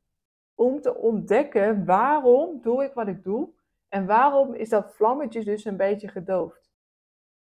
Om 0.56 0.82
te 0.82 0.96
ontdekken 0.96 1.86
waarom 1.86 2.62
doe 2.62 2.84
ik 2.84 2.94
wat 2.94 3.08
ik 3.08 3.24
doe 3.24 3.58
en 3.90 4.06
waarom 4.06 4.54
is 4.54 4.70
dat 4.70 4.96
vlammetje 4.96 5.44
dus 5.44 5.66
een 5.66 5.78
beetje 5.78 6.08
gedoofd. 6.08 6.72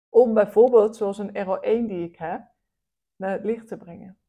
Om 0.09 0.33
bijvoorbeeld, 0.33 0.95
zoals 0.95 1.17
een 1.17 1.35
RO1 1.35 1.87
die 1.87 2.03
ik 2.09 2.15
heb, 2.15 2.47
naar 3.15 3.31
het 3.31 3.43
licht 3.43 3.67
te 3.67 3.77
brengen. 3.77 4.19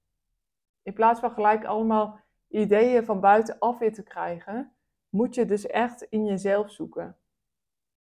In 0.83 0.93
plaats 0.93 1.21
van 1.21 1.31
gelijk 1.31 1.65
allemaal 1.65 2.21
ideeën 2.49 3.05
van 3.05 3.21
buitenaf 3.21 3.79
weer 3.79 3.93
te 3.93 4.03
krijgen, 4.03 4.77
moet 5.09 5.35
je 5.35 5.45
dus 5.45 5.67
echt 5.67 6.03
in 6.03 6.25
jezelf 6.25 6.71
zoeken. 6.71 7.17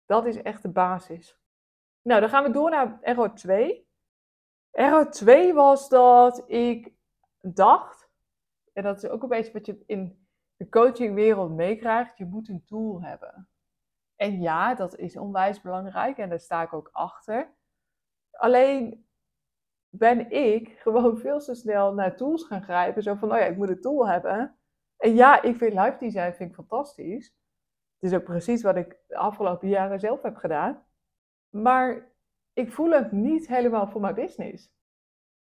Dat 0.07 0.27
is 0.27 0.43
echt 0.43 0.63
de 0.63 0.69
basis. 0.69 1.39
Nou, 2.03 2.21
dan 2.21 2.29
gaan 2.31 2.45
we 2.45 2.51
door 2.51 2.71
naar 2.71 2.99
RO2. 3.01 3.85
Error 4.71 5.11
2 5.11 5.55
was 5.55 5.89
dat 5.89 6.51
ik 6.51 6.93
dacht, 7.41 8.11
en 8.73 8.83
dat 8.83 9.03
is 9.03 9.11
ook 9.11 9.23
een 9.23 9.29
beetje 9.29 9.53
wat 9.53 9.67
je 9.67 9.83
in 9.87 10.27
de 10.57 10.69
coachingwereld 10.69 11.51
meekrijgt, 11.51 12.19
je 12.19 12.25
moet 12.25 12.49
een 12.49 12.65
tool 12.65 13.03
hebben. 13.03 13.49
En 14.17 14.41
ja, 14.41 14.75
dat 14.75 14.97
is 14.97 15.17
onwijs 15.17 15.61
belangrijk 15.61 16.19
en 16.19 16.29
daar 16.29 16.41
sta 16.41 16.63
ik 16.63 16.73
ook 16.73 16.89
achter. 16.93 17.55
Alleen 18.31 19.07
ben 19.89 20.31
ik 20.31 20.69
gewoon 20.79 21.19
veel 21.25 21.39
te 21.39 21.55
snel 21.55 21.95
naar 21.95 22.17
tools 22.17 22.45
gaan 22.45 22.63
grijpen. 22.63 23.03
Zo 23.03 23.15
van, 23.15 23.33
oh 23.33 23.39
ja, 23.39 23.45
ik 23.45 23.57
moet 23.57 23.69
een 23.69 23.81
tool 23.81 24.09
hebben. 24.09 24.59
En 24.97 25.15
ja, 25.15 25.43
ik 25.43 25.57
vind 25.57 25.73
live 25.73 25.97
design 25.99 26.33
vind 26.33 26.51
ik 26.51 26.55
fantastisch. 26.55 27.35
Het 27.99 28.11
is 28.11 28.19
ook 28.19 28.25
precies 28.25 28.63
wat 28.63 28.77
ik 28.77 28.99
de 29.07 29.17
afgelopen 29.17 29.69
jaren 29.69 30.01
zelf 30.01 30.23
heb 30.23 30.37
gedaan. 30.37 30.87
Maar 31.49 32.13
ik 32.53 32.73
voel 32.73 32.91
het 32.91 33.13
niet 33.13 33.49
helemaal 33.49 33.89
voor 33.89 34.01
mijn 34.01 34.15
business. 34.15 34.75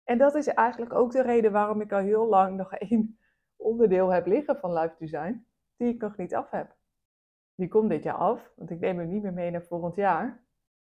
En 0.04 0.18
dat 0.18 0.36
is 0.36 0.48
eigenlijk 0.48 0.94
ook 0.94 1.12
de 1.12 1.22
reden 1.22 1.52
waarom 1.52 1.82
ik 1.82 1.92
al 1.92 2.00
heel 2.00 2.28
lang 2.28 2.58
nog 2.58 2.74
één 2.90 3.20
onderdeel 3.56 4.10
heb 4.10 4.26
liggen 4.26 4.58
van 4.58 4.74
live 4.74 4.96
design, 5.00 5.48
die 5.76 5.94
ik 5.94 6.02
nog 6.02 6.18
niet 6.18 6.36
af 6.36 6.50
heb. 6.50 6.77
Die 7.58 7.68
komt 7.68 7.90
dit 7.90 8.04
jaar 8.04 8.16
af, 8.16 8.52
want 8.56 8.70
ik 8.70 8.80
neem 8.80 8.98
hem 8.98 9.08
niet 9.08 9.22
meer 9.22 9.34
mee 9.34 9.52
naar 9.52 9.64
volgend 9.64 9.96
jaar. 9.96 10.44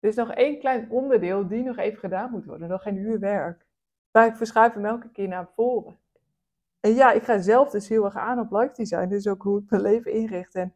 Er 0.00 0.08
is 0.08 0.14
nog 0.14 0.30
één 0.30 0.58
klein 0.58 0.90
onderdeel 0.90 1.48
die 1.48 1.62
nog 1.62 1.76
even 1.76 1.98
gedaan 1.98 2.30
moet 2.30 2.44
worden, 2.44 2.68
nog 2.68 2.82
geen 2.82 2.96
uur 2.96 3.18
werk. 3.18 3.66
Maar 4.12 4.26
ik 4.26 4.36
verschuif 4.36 4.72
hem 4.74 4.84
elke 4.84 5.10
keer 5.10 5.28
naar 5.28 5.48
voren. 5.54 5.98
En 6.80 6.94
ja, 6.94 7.12
ik 7.12 7.22
ga 7.22 7.40
zelf 7.40 7.70
dus 7.70 7.88
heel 7.88 8.04
erg 8.04 8.16
aan 8.16 8.38
op 8.38 8.52
live 8.52 8.72
design, 8.74 9.08
dus 9.08 9.28
ook 9.28 9.42
hoe 9.42 9.60
ik 9.60 9.70
mijn 9.70 9.82
leven 9.82 10.12
inricht. 10.12 10.54
En 10.54 10.74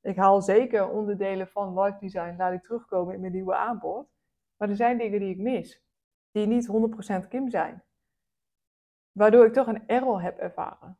ik 0.00 0.16
haal 0.16 0.42
zeker 0.42 0.90
onderdelen 0.90 1.48
van 1.48 1.80
live 1.80 1.98
design, 2.00 2.34
laat 2.36 2.52
ik 2.52 2.62
terugkomen 2.62 3.14
in 3.14 3.20
mijn 3.20 3.32
nieuwe 3.32 3.54
aanbod. 3.54 4.08
Maar 4.56 4.68
er 4.68 4.76
zijn 4.76 4.98
dingen 4.98 5.20
die 5.20 5.30
ik 5.30 5.38
mis, 5.38 5.82
die 6.30 6.46
niet 6.46 6.68
100% 7.24 7.28
Kim 7.28 7.50
zijn. 7.50 7.82
Waardoor 9.12 9.46
ik 9.46 9.52
toch 9.52 9.66
een 9.66 9.86
error 9.86 10.22
heb 10.22 10.38
ervaren. 10.38 10.98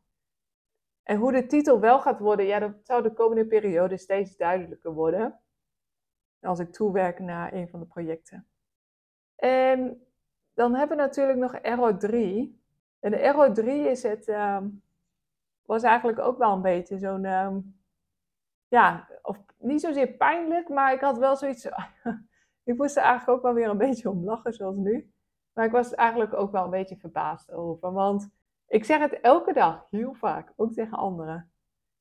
En 1.07 1.17
hoe 1.17 1.33
de 1.33 1.47
titel 1.47 1.81
wel 1.81 2.01
gaat 2.01 2.19
worden, 2.19 2.47
ja, 2.47 2.59
dat 2.59 2.73
zou 2.83 3.03
de 3.03 3.13
komende 3.13 3.47
periode 3.47 3.97
steeds 3.97 4.37
duidelijker 4.37 4.93
worden. 4.93 5.41
Als 6.41 6.59
ik 6.59 6.73
toewerk 6.73 7.19
naar 7.19 7.53
een 7.53 7.69
van 7.69 7.81
de 7.81 7.87
projecten. 7.87 8.47
En 9.37 10.07
dan 10.55 10.75
hebben 10.75 10.97
we 10.97 11.03
natuurlijk 11.03 11.39
nog 11.39 11.55
error 11.55 11.99
3. 11.99 12.61
En 13.01 13.11
de 13.11 13.17
error 13.17 13.53
3 13.53 13.89
is 13.89 14.03
het, 14.03 14.29
um, 14.29 14.83
was 15.63 15.83
eigenlijk 15.83 16.19
ook 16.19 16.39
wel 16.39 16.53
een 16.53 16.63
beetje 16.63 16.99
zo'n, 16.99 17.25
um, 17.25 17.81
ja, 18.69 19.09
of 19.23 19.39
niet 19.59 19.81
zozeer 19.81 20.09
pijnlijk, 20.09 20.69
maar 20.69 20.93
ik 20.93 21.01
had 21.01 21.19
wel 21.19 21.37
zoiets, 21.37 21.69
ik 22.71 22.77
moest 22.77 22.97
er 22.97 23.03
eigenlijk 23.03 23.39
ook 23.39 23.43
wel 23.43 23.55
weer 23.55 23.69
een 23.69 23.79
beetje 23.79 24.11
om 24.11 24.25
lachen, 24.25 24.53
zoals 24.53 24.77
nu. 24.77 25.13
Maar 25.53 25.65
ik 25.65 25.73
was 25.73 25.95
eigenlijk 25.95 26.35
ook 26.35 26.53
wel 26.53 26.65
een 26.65 26.71
beetje 26.71 26.97
verbaasd 26.97 27.53
over. 27.53 27.93
Want 27.93 28.31
ik 28.69 28.85
zeg 28.85 28.99
het 28.99 29.21
elke 29.21 29.53
dag, 29.53 29.87
heel 29.91 30.15
vaak, 30.15 30.53
ook 30.57 30.73
tegen 30.73 30.99
anderen. 30.99 31.51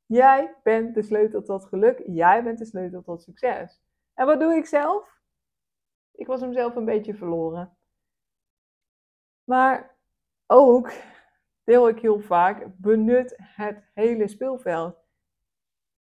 Jij 0.06 0.56
bent 0.64 0.96
de 0.96 1.02
sleutel 1.02 1.42
tot 1.42 1.66
geluk. 1.66 2.04
Jij 2.06 2.44
bent 2.44 2.58
de 2.58 2.66
sleutel 2.66 3.02
tot 3.02 3.22
succes. 3.22 3.82
En 4.14 4.26
wat 4.26 4.40
doe 4.40 4.54
ik 4.54 4.66
zelf? 4.66 5.20
Ik 6.12 6.28
was 6.28 6.42
hem 6.42 6.54
zelf 6.54 6.76
een 6.76 6.86
beetje 6.86 7.16
verloren. 7.16 7.78
Maar 9.44 9.96
ook 10.46 10.92
deel 11.64 11.88
ik 11.88 12.00
heel 12.00 12.20
vaak, 12.20 12.68
benut 12.78 13.36
het 13.38 13.84
hele 13.94 14.28
speelveld. 14.28 15.04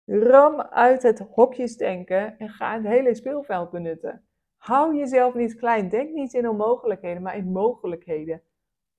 Ram 0.05 0.61
uit 0.61 1.03
het 1.03 1.19
hokjesdenken 1.19 2.39
en 2.39 2.49
ga 2.49 2.75
het 2.75 2.85
hele 2.85 3.15
speelveld 3.15 3.71
benutten. 3.71 4.29
Hou 4.57 4.97
jezelf 4.97 5.35
niet 5.35 5.55
klein. 5.55 5.89
Denk 5.89 6.11
niet 6.11 6.35
in 6.35 6.49
onmogelijkheden, 6.49 7.23
maar 7.23 7.37
in 7.37 7.53
mogelijkheden. 7.53 8.43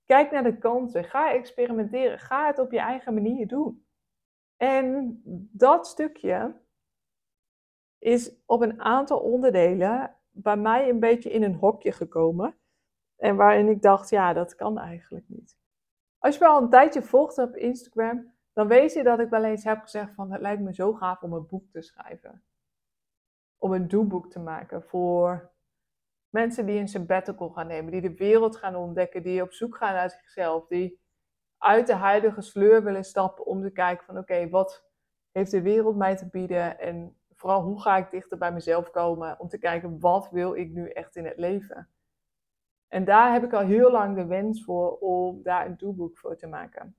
Kijk 0.05 0.31
naar 0.31 0.43
de 0.43 0.57
kansen. 0.57 1.03
Ga 1.03 1.33
experimenteren. 1.33 2.19
Ga 2.19 2.47
het 2.47 2.59
op 2.59 2.71
je 2.71 2.79
eigen 2.79 3.13
manier 3.13 3.47
doen. 3.47 3.85
En 4.57 5.21
dat 5.51 5.87
stukje 5.87 6.61
is 7.99 8.35
op 8.45 8.61
een 8.61 8.81
aantal 8.81 9.19
onderdelen 9.19 10.15
bij 10.31 10.57
mij 10.57 10.89
een 10.89 10.99
beetje 10.99 11.31
in 11.31 11.43
een 11.43 11.55
hokje 11.55 11.91
gekomen. 11.91 12.57
En 13.15 13.35
waarin 13.35 13.69
ik 13.69 13.81
dacht, 13.81 14.09
ja, 14.09 14.33
dat 14.33 14.55
kan 14.55 14.77
eigenlijk 14.77 15.25
niet. 15.27 15.57
Als 16.17 16.37
je 16.37 16.43
me 16.43 16.49
al 16.49 16.61
een 16.61 16.69
tijdje 16.69 17.01
volgt 17.01 17.37
op 17.37 17.55
Instagram, 17.55 18.33
dan 18.53 18.67
weet 18.67 18.93
je 18.93 19.03
dat 19.03 19.19
ik 19.19 19.29
wel 19.29 19.43
eens 19.43 19.63
heb 19.63 19.81
gezegd 19.81 20.13
van 20.13 20.31
het 20.31 20.41
lijkt 20.41 20.61
me 20.61 20.73
zo 20.73 20.93
gaaf 20.93 21.21
om 21.21 21.33
een 21.33 21.47
boek 21.47 21.69
te 21.71 21.81
schrijven. 21.81 22.43
Om 23.57 23.73
een 23.73 23.87
doelboek 23.87 24.29
te 24.29 24.39
maken 24.39 24.83
voor 24.83 25.54
mensen 26.35 26.65
die 26.65 26.79
een 26.79 26.87
sabbatical 26.87 27.49
gaan 27.49 27.67
nemen, 27.67 27.91
die 27.91 28.01
de 28.01 28.15
wereld 28.15 28.57
gaan 28.57 28.75
ontdekken, 28.75 29.23
die 29.23 29.41
op 29.41 29.53
zoek 29.53 29.77
gaan 29.77 29.93
naar 29.93 30.09
zichzelf, 30.09 30.67
die 30.67 30.99
uit 31.57 31.87
de 31.87 31.93
huidige 31.93 32.41
sleur 32.41 32.83
willen 32.83 33.03
stappen 33.03 33.45
om 33.45 33.61
te 33.61 33.71
kijken 33.71 34.05
van 34.05 34.17
oké, 34.17 34.49
wat 34.49 34.89
heeft 35.31 35.51
de 35.51 35.61
wereld 35.61 35.95
mij 35.95 36.15
te 36.15 36.29
bieden 36.29 36.79
en 36.79 37.17
vooral 37.33 37.61
hoe 37.61 37.81
ga 37.81 37.97
ik 37.97 38.11
dichter 38.11 38.37
bij 38.37 38.51
mezelf 38.51 38.91
komen 38.91 39.39
om 39.39 39.47
te 39.47 39.57
kijken 39.57 39.99
wat 39.99 40.29
wil 40.29 40.53
ik 40.53 40.71
nu 40.71 40.89
echt 40.89 41.15
in 41.15 41.25
het 41.25 41.37
leven. 41.37 41.89
En 42.87 43.05
daar 43.05 43.33
heb 43.33 43.43
ik 43.43 43.53
al 43.53 43.65
heel 43.65 43.91
lang 43.91 44.15
de 44.15 44.25
wens 44.25 44.63
voor 44.63 44.97
om 44.97 45.43
daar 45.43 45.65
een 45.65 45.77
doelboek 45.77 46.17
voor 46.17 46.35
te 46.37 46.47
maken. 46.47 46.95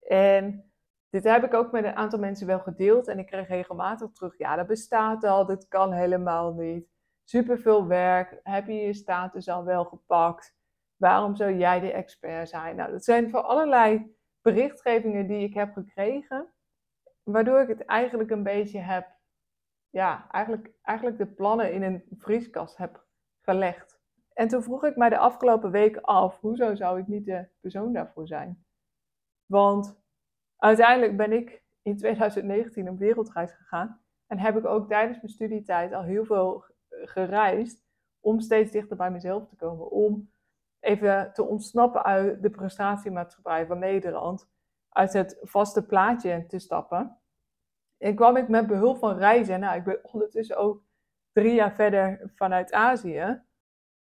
En 0.00 0.72
dit 1.10 1.24
heb 1.24 1.44
ik 1.44 1.54
ook 1.54 1.72
met 1.72 1.84
een 1.84 1.96
aantal 1.96 2.18
mensen 2.18 2.46
wel 2.46 2.60
gedeeld 2.60 3.08
en 3.08 3.18
ik 3.18 3.26
kreeg 3.26 3.48
regelmatig 3.48 4.10
terug, 4.12 4.38
ja 4.38 4.56
dat 4.56 4.66
bestaat 4.66 5.24
al, 5.24 5.46
dat 5.46 5.68
kan 5.68 5.92
helemaal 5.92 6.52
niet. 6.52 6.93
Superveel 7.24 7.86
werk, 7.86 8.40
heb 8.42 8.66
je 8.66 8.72
je 8.72 8.94
status 8.94 9.48
al 9.48 9.64
wel 9.64 9.84
gepakt? 9.84 10.56
Waarom 10.96 11.36
zou 11.36 11.56
jij 11.56 11.80
de 11.80 11.92
expert 11.92 12.48
zijn? 12.48 12.76
Nou, 12.76 12.90
dat 12.90 13.04
zijn 13.04 13.30
voor 13.30 13.40
allerlei 13.40 14.16
berichtgevingen 14.42 15.26
die 15.26 15.48
ik 15.48 15.54
heb 15.54 15.72
gekregen, 15.72 16.52
waardoor 17.22 17.60
ik 17.60 17.68
het 17.68 17.84
eigenlijk 17.84 18.30
een 18.30 18.42
beetje 18.42 18.78
heb, 18.78 19.06
ja, 19.90 20.30
eigenlijk, 20.30 20.70
eigenlijk 20.82 21.18
de 21.18 21.26
plannen 21.26 21.72
in 21.72 21.82
een 21.82 22.04
vrieskast 22.18 22.76
heb 22.76 23.04
gelegd. 23.40 24.00
En 24.32 24.48
toen 24.48 24.62
vroeg 24.62 24.84
ik 24.84 24.96
mij 24.96 25.08
de 25.08 25.18
afgelopen 25.18 25.70
weken 25.70 26.02
af, 26.02 26.40
hoezo 26.40 26.74
zou 26.74 26.98
ik 26.98 27.06
niet 27.06 27.24
de 27.24 27.48
persoon 27.60 27.92
daarvoor 27.92 28.26
zijn? 28.26 28.64
Want 29.46 30.00
uiteindelijk 30.56 31.16
ben 31.16 31.32
ik 31.32 31.62
in 31.82 31.96
2019 31.96 32.88
op 32.88 32.98
wereldreis 32.98 33.52
gegaan 33.52 34.00
en 34.26 34.38
heb 34.38 34.56
ik 34.56 34.66
ook 34.66 34.88
tijdens 34.88 35.16
mijn 35.16 35.32
studietijd 35.32 35.92
al 35.92 36.02
heel 36.02 36.24
veel 36.24 36.64
gereisd 37.04 37.84
om 38.20 38.40
steeds 38.40 38.70
dichter 38.70 38.96
bij 38.96 39.10
mezelf 39.10 39.48
te 39.48 39.56
komen. 39.56 39.90
Om 39.90 40.30
even 40.80 41.32
te 41.32 41.44
ontsnappen 41.44 42.04
uit 42.04 42.42
de 42.42 42.50
prestatiemaatschappij 42.50 43.66
van 43.66 43.78
Nederland, 43.78 44.48
uit 44.88 45.12
het 45.12 45.38
vaste 45.40 45.86
plaatje 45.86 46.46
te 46.46 46.58
stappen. 46.58 47.18
En 47.98 48.14
kwam 48.14 48.36
ik 48.36 48.48
met 48.48 48.66
behulp 48.66 48.98
van 48.98 49.16
reizen, 49.16 49.60
nou 49.60 49.76
ik 49.76 49.84
ben 49.84 49.98
ondertussen 50.12 50.56
ook 50.56 50.82
drie 51.32 51.54
jaar 51.54 51.72
verder 51.72 52.32
vanuit 52.34 52.72
Azië. 52.72 53.42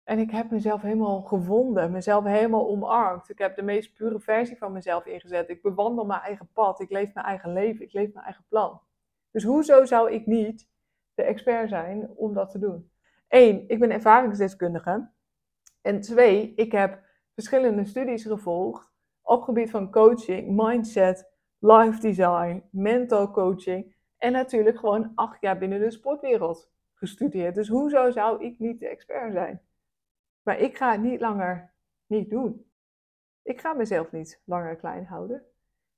En 0.03 0.19
ik 0.19 0.31
heb 0.31 0.51
mezelf 0.51 0.81
helemaal 0.81 1.21
gevonden, 1.21 1.91
mezelf 1.91 2.23
helemaal 2.23 2.69
omarmd. 2.69 3.29
Ik 3.29 3.37
heb 3.37 3.55
de 3.55 3.61
meest 3.61 3.93
pure 3.93 4.19
versie 4.19 4.57
van 4.57 4.71
mezelf 4.71 5.05
ingezet. 5.05 5.49
Ik 5.49 5.61
bewandel 5.61 6.05
mijn 6.05 6.21
eigen 6.21 6.49
pad, 6.53 6.79
ik 6.79 6.89
leef 6.89 7.13
mijn 7.13 7.25
eigen 7.25 7.53
leven, 7.53 7.85
ik 7.85 7.93
leef 7.93 8.13
mijn 8.13 8.25
eigen 8.25 8.45
plan. 8.47 8.81
Dus 9.31 9.43
hoezo 9.43 9.85
zou 9.85 10.11
ik 10.11 10.25
niet 10.25 10.69
de 11.13 11.23
expert 11.23 11.69
zijn 11.69 12.09
om 12.15 12.33
dat 12.33 12.51
te 12.51 12.59
doen? 12.59 12.91
Eén, 13.27 13.63
ik 13.67 13.79
ben 13.79 13.91
ervaringsdeskundige. 13.91 15.09
En 15.81 16.01
twee, 16.01 16.53
ik 16.55 16.71
heb 16.71 17.03
verschillende 17.33 17.85
studies 17.85 18.25
gevolgd 18.25 18.91
op 19.21 19.43
gebied 19.43 19.69
van 19.69 19.91
coaching, 19.91 20.55
mindset, 20.55 21.29
life 21.59 21.99
design, 21.99 22.63
mental 22.71 23.31
coaching 23.31 23.95
en 24.17 24.31
natuurlijk 24.31 24.77
gewoon 24.77 25.11
acht 25.15 25.41
jaar 25.41 25.57
binnen 25.57 25.79
de 25.79 25.91
sportwereld 25.91 26.71
gestudeerd. 26.93 27.55
Dus 27.55 27.67
hoezo 27.67 28.11
zou 28.11 28.43
ik 28.43 28.59
niet 28.59 28.79
de 28.79 28.87
expert 28.87 29.33
zijn? 29.33 29.61
Maar 30.41 30.59
ik 30.59 30.77
ga 30.77 30.91
het 30.91 31.01
niet 31.01 31.21
langer 31.21 31.73
niet 32.05 32.29
doen. 32.29 32.71
Ik 33.41 33.59
ga 33.59 33.73
mezelf 33.73 34.11
niet 34.11 34.41
langer 34.45 34.75
klein 34.75 35.05
houden. 35.05 35.45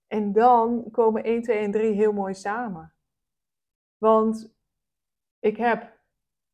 En 0.07 0.31
dan 0.31 0.91
komen 0.91 1.23
1, 1.23 1.41
2 1.41 1.57
en 1.57 1.71
3 1.71 1.93
heel 1.93 2.13
mooi 2.13 2.33
samen. 2.33 2.93
Want 3.97 4.52
ik 5.43 5.57
heb 5.57 5.97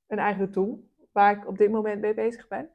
een 0.08 0.20
eigen 0.20 0.52
tool 0.52 0.84
waar 1.12 1.38
ik 1.38 1.48
op 1.48 1.58
dit 1.58 1.72
moment 1.72 2.02
mee 2.02 2.14
bezig 2.14 2.48
ben. 2.48 2.70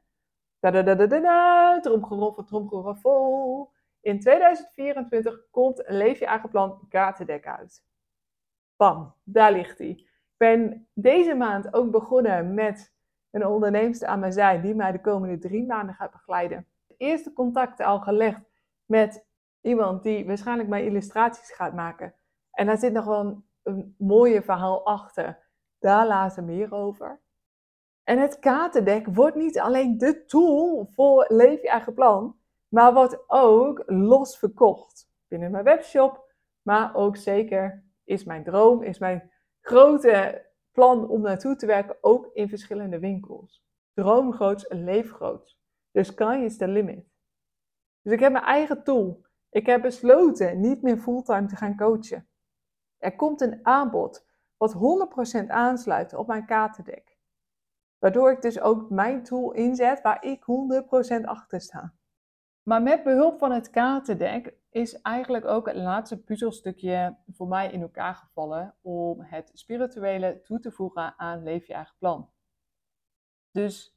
Tromgeroffel, 1.81 2.43
tromgeroffel. 2.43 3.71
In 4.01 4.19
2024 4.19 5.49
komt 5.51 5.83
Leef 5.85 6.19
je 6.19 6.25
eigen 6.25 6.49
plan 6.49 6.87
kaartendek 6.89 7.47
uit. 7.47 7.83
Bam, 8.75 9.13
daar 9.23 9.51
ligt 9.51 9.77
hij. 9.77 9.87
Ik 9.87 10.09
ben 10.37 10.87
deze 10.93 11.33
maand 11.33 11.73
ook 11.73 11.91
begonnen 11.91 12.53
met 12.53 12.93
een 13.31 13.45
onderneemster 13.45 14.07
aan 14.07 14.19
mijn 14.19 14.33
zij 14.33 14.61
die 14.61 14.75
mij 14.75 14.91
de 14.91 15.01
komende 15.01 15.37
drie 15.37 15.65
maanden 15.65 15.95
gaat 15.95 16.11
begeleiden. 16.11 16.67
De 16.87 16.95
eerste 16.97 17.33
contacten 17.33 17.85
al 17.85 17.99
gelegd 17.99 18.41
met 18.85 19.25
iemand 19.61 20.03
die 20.03 20.25
waarschijnlijk 20.25 20.69
mijn 20.69 20.85
illustraties 20.85 21.51
gaat 21.51 21.73
maken. 21.73 22.13
En 22.51 22.65
daar 22.65 22.77
zit 22.77 22.93
nog 22.93 23.05
wel 23.05 23.19
een, 23.19 23.45
een 23.63 23.95
mooie 23.97 24.41
verhaal 24.41 24.85
achter. 24.85 25.43
Daar 25.79 26.07
later 26.07 26.43
meer 26.43 26.73
over. 26.73 27.21
En 28.03 28.19
het 28.19 28.39
katendek 28.39 29.07
wordt 29.07 29.35
niet 29.35 29.59
alleen 29.59 29.97
de 29.97 30.25
tool 30.25 30.85
voor 30.85 31.25
Leef 31.27 31.61
je 31.61 31.69
eigen 31.69 31.93
plan, 31.93 32.39
maar 32.67 32.93
wordt 32.93 33.23
ook 33.27 33.83
los 33.85 34.37
verkocht 34.37 35.09
binnen 35.27 35.51
mijn 35.51 35.63
webshop. 35.63 36.33
Maar 36.61 36.95
ook 36.95 37.17
zeker 37.17 37.83
is 38.03 38.23
mijn 38.23 38.43
droom, 38.43 38.83
is 38.83 38.99
mijn 38.99 39.31
grote 39.61 40.45
plan 40.71 41.09
om 41.09 41.21
naartoe 41.21 41.55
te 41.55 41.65
werken 41.65 41.97
ook 42.01 42.29
in 42.33 42.49
verschillende 42.49 42.99
winkels. 42.99 43.63
Droom 43.93 44.33
groot, 44.33 44.65
leef 44.69 45.11
groot. 45.11 45.57
Dus 45.91 46.07
sky 46.07 46.41
is 46.43 46.57
the 46.57 46.67
limit. 46.67 47.05
Dus 48.01 48.13
ik 48.13 48.19
heb 48.19 48.31
mijn 48.31 48.43
eigen 48.43 48.83
tool. 48.83 49.25
Ik 49.49 49.65
heb 49.65 49.81
besloten 49.81 50.59
niet 50.59 50.81
meer 50.81 50.97
fulltime 50.97 51.47
te 51.47 51.55
gaan 51.55 51.77
coachen. 51.77 52.27
Er 52.97 53.15
komt 53.15 53.41
een 53.41 53.59
aanbod 53.65 54.25
wat 54.57 54.73
100% 55.43 55.47
aansluit 55.47 56.13
op 56.13 56.27
mijn 56.27 56.45
katendek. 56.45 57.17
Waardoor 57.97 58.31
ik 58.31 58.41
dus 58.41 58.59
ook 58.59 58.89
mijn 58.89 59.23
tool 59.23 59.51
inzet 59.51 60.01
waar 60.01 60.23
ik 60.23 60.43
100% 61.21 61.23
achter 61.25 61.61
sta. 61.61 61.93
Maar 62.63 62.81
met 62.81 63.03
behulp 63.03 63.39
van 63.39 63.51
het 63.51 63.69
kaartendek 63.69 64.53
is 64.69 65.01
eigenlijk 65.01 65.45
ook 65.45 65.67
het 65.67 65.75
laatste 65.75 66.23
puzzelstukje 66.23 67.17
voor 67.27 67.47
mij 67.47 67.71
in 67.71 67.81
elkaar 67.81 68.15
gevallen 68.15 68.75
om 68.81 69.21
het 69.21 69.51
spirituele 69.53 70.41
toe 70.41 70.59
te 70.59 70.71
voegen 70.71 71.13
aan 71.17 71.43
Leef 71.43 71.67
je 71.67 71.73
eigen 71.73 71.95
plan. 71.97 72.29
Dus 73.51 73.95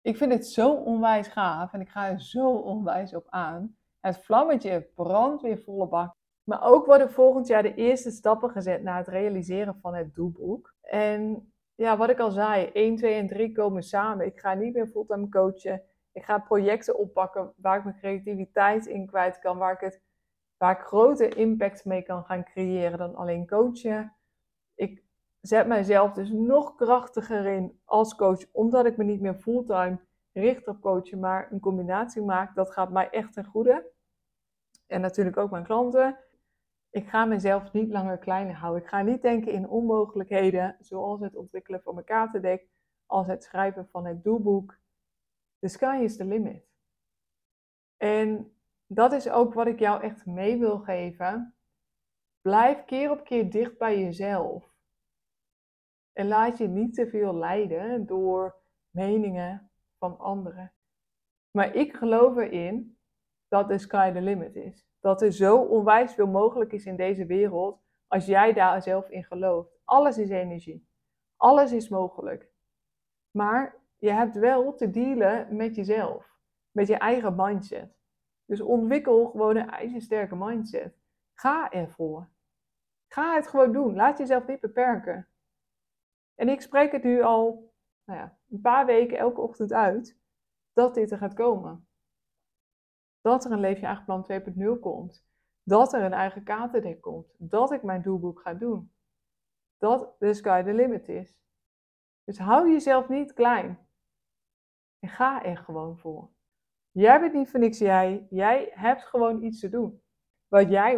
ik 0.00 0.16
vind 0.16 0.32
het 0.32 0.46
zo 0.46 0.72
onwijs 0.72 1.28
gaaf 1.28 1.72
en 1.72 1.80
ik 1.80 1.88
ga 1.88 2.08
er 2.08 2.20
zo 2.20 2.56
onwijs 2.56 3.14
op 3.14 3.26
aan. 3.28 3.76
Het 4.00 4.24
vlammetje 4.24 4.90
brandt 4.94 5.42
weer 5.42 5.58
volle 5.58 5.88
bak. 5.88 6.16
Maar 6.44 6.62
ook 6.62 6.86
worden 6.86 7.10
volgend 7.10 7.46
jaar 7.46 7.62
de 7.62 7.74
eerste 7.74 8.10
stappen 8.10 8.50
gezet 8.50 8.82
naar 8.82 8.96
het 8.96 9.08
realiseren 9.08 9.78
van 9.80 9.94
het 9.94 10.14
doelboek. 10.14 10.74
En 10.82 11.52
ja, 11.74 11.96
wat 11.96 12.10
ik 12.10 12.18
al 12.18 12.30
zei, 12.30 12.70
1, 12.72 12.96
2 12.96 13.14
en 13.14 13.26
3 13.26 13.52
komen 13.52 13.82
samen. 13.82 14.26
Ik 14.26 14.40
ga 14.40 14.54
niet 14.54 14.74
meer 14.74 14.86
fulltime 14.86 15.28
coachen. 15.28 15.82
Ik 16.12 16.24
ga 16.24 16.38
projecten 16.38 16.98
oppakken 16.98 17.52
waar 17.56 17.78
ik 17.78 17.84
mijn 17.84 17.96
creativiteit 17.96 18.86
in 18.86 19.06
kwijt 19.06 19.38
kan, 19.38 19.58
waar 19.58 19.72
ik, 19.72 19.80
het, 19.80 20.02
waar 20.56 20.78
ik 20.78 20.86
grote 20.86 21.28
impact 21.28 21.84
mee 21.84 22.02
kan 22.02 22.24
gaan 22.24 22.44
creëren 22.44 22.98
dan 22.98 23.14
alleen 23.14 23.46
coachen. 23.46 24.16
Ik 24.74 25.04
zet 25.40 25.66
mijzelf 25.66 26.12
dus 26.12 26.30
nog 26.30 26.74
krachtiger 26.74 27.46
in 27.46 27.80
als 27.84 28.14
coach, 28.14 28.44
omdat 28.52 28.86
ik 28.86 28.96
me 28.96 29.04
niet 29.04 29.20
meer 29.20 29.34
fulltime 29.34 30.00
richt 30.32 30.68
op 30.68 30.80
coachen, 30.80 31.20
maar 31.20 31.52
een 31.52 31.60
combinatie 31.60 32.22
maak. 32.22 32.54
Dat 32.54 32.70
gaat 32.70 32.90
mij 32.90 33.10
echt 33.10 33.32
ten 33.32 33.44
goede. 33.44 33.90
En 34.86 35.00
natuurlijk 35.00 35.36
ook 35.36 35.50
mijn 35.50 35.64
klanten 35.64 36.18
ik 36.94 37.08
ga 37.08 37.24
mezelf 37.24 37.72
niet 37.72 37.90
langer 37.90 38.18
kleiner 38.18 38.54
houden. 38.54 38.82
Ik 38.82 38.88
ga 38.88 39.02
niet 39.02 39.22
denken 39.22 39.52
in 39.52 39.68
onmogelijkheden, 39.68 40.76
zoals 40.80 41.20
het 41.20 41.36
ontwikkelen 41.36 41.82
van 41.82 41.94
mijn 41.94 42.06
kaartendek, 42.06 42.68
als 43.06 43.26
het 43.26 43.44
schrijven 43.44 43.88
van 43.88 44.06
het 44.06 44.24
doelboek. 44.24 44.78
The 45.58 45.68
sky 45.68 46.00
is 46.02 46.16
the 46.16 46.24
limit. 46.24 46.64
En 47.96 48.56
dat 48.86 49.12
is 49.12 49.28
ook 49.28 49.54
wat 49.54 49.66
ik 49.66 49.78
jou 49.78 50.02
echt 50.02 50.26
mee 50.26 50.58
wil 50.58 50.78
geven. 50.78 51.54
Blijf 52.40 52.84
keer 52.84 53.10
op 53.10 53.24
keer 53.24 53.50
dicht 53.50 53.78
bij 53.78 54.00
jezelf. 54.00 54.72
En 56.12 56.28
laat 56.28 56.58
je 56.58 56.68
niet 56.68 56.94
te 56.94 57.08
veel 57.08 57.34
leiden 57.34 58.06
door 58.06 58.56
meningen 58.90 59.70
van 59.98 60.18
anderen. 60.18 60.72
Maar 61.50 61.74
ik 61.74 61.94
geloof 61.94 62.36
erin 62.36 62.98
dat 63.54 63.68
the 63.68 63.78
sky 63.78 64.12
the 64.12 64.20
limit 64.20 64.56
is 64.56 64.86
dat 65.00 65.22
er 65.22 65.32
zo 65.32 65.56
onwijs 65.56 66.14
veel 66.14 66.26
mogelijk 66.26 66.72
is 66.72 66.86
in 66.86 66.96
deze 66.96 67.26
wereld 67.26 67.82
als 68.06 68.26
jij 68.26 68.52
daar 68.52 68.82
zelf 68.82 69.08
in 69.08 69.24
gelooft. 69.24 69.80
Alles 69.84 70.18
is 70.18 70.30
energie. 70.30 70.88
Alles 71.36 71.72
is 71.72 71.88
mogelijk. 71.88 72.50
Maar 73.30 73.76
je 73.98 74.10
hebt 74.10 74.36
wel 74.36 74.74
te 74.74 74.90
dealen 74.90 75.56
met 75.56 75.74
jezelf, 75.74 76.38
met 76.70 76.86
je 76.86 76.96
eigen 76.96 77.34
mindset. 77.36 77.96
Dus 78.44 78.60
ontwikkel 78.60 79.30
gewoon 79.30 79.56
een 79.56 79.70
ijzersterke 79.70 80.36
mindset. 80.36 80.98
Ga 81.34 81.70
ervoor. 81.70 82.28
Ga 83.08 83.34
het 83.34 83.48
gewoon 83.48 83.72
doen. 83.72 83.94
Laat 83.94 84.18
jezelf 84.18 84.46
niet 84.46 84.60
beperken. 84.60 85.28
En 86.34 86.48
ik 86.48 86.60
spreek 86.60 86.92
het 86.92 87.02
nu 87.02 87.22
al 87.22 87.72
nou 88.04 88.18
ja, 88.18 88.38
een 88.50 88.60
paar 88.60 88.86
weken 88.86 89.18
elke 89.18 89.40
ochtend 89.40 89.72
uit 89.72 90.18
dat 90.72 90.94
dit 90.94 91.10
er 91.10 91.18
gaat 91.18 91.34
komen 91.34 91.83
dat 93.24 93.44
er 93.44 93.52
een 93.52 93.60
Leef 93.60 93.82
eigen 93.82 94.04
plan 94.04 94.26
2.0 94.76 94.80
komt. 94.80 95.26
Dat 95.62 95.92
er 95.92 96.02
een 96.02 96.12
eigen 96.12 96.42
katerdek 96.42 97.00
komt. 97.00 97.34
Dat 97.38 97.72
ik 97.72 97.82
mijn 97.82 98.02
doelboek 98.02 98.40
ga 98.40 98.54
doen. 98.54 98.92
Dat 99.78 100.16
de 100.18 100.34
sky 100.34 100.62
the 100.62 100.72
limit 100.72 101.08
is. 101.08 101.36
Dus 102.24 102.38
hou 102.38 102.70
jezelf 102.70 103.08
niet 103.08 103.32
klein. 103.32 103.88
En 104.98 105.08
ga 105.08 105.44
er 105.44 105.56
gewoon 105.56 105.98
voor. 105.98 106.30
Jij 106.90 107.20
bent 107.20 107.32
niet 107.32 107.50
voor 107.50 107.60
niks 107.60 107.78
jij. 107.78 108.26
Jij 108.30 108.70
hebt 108.74 109.02
gewoon 109.02 109.42
iets 109.42 109.60
te 109.60 109.68
doen. 109.68 110.02
Wat 110.48 110.68
jij 110.68 110.96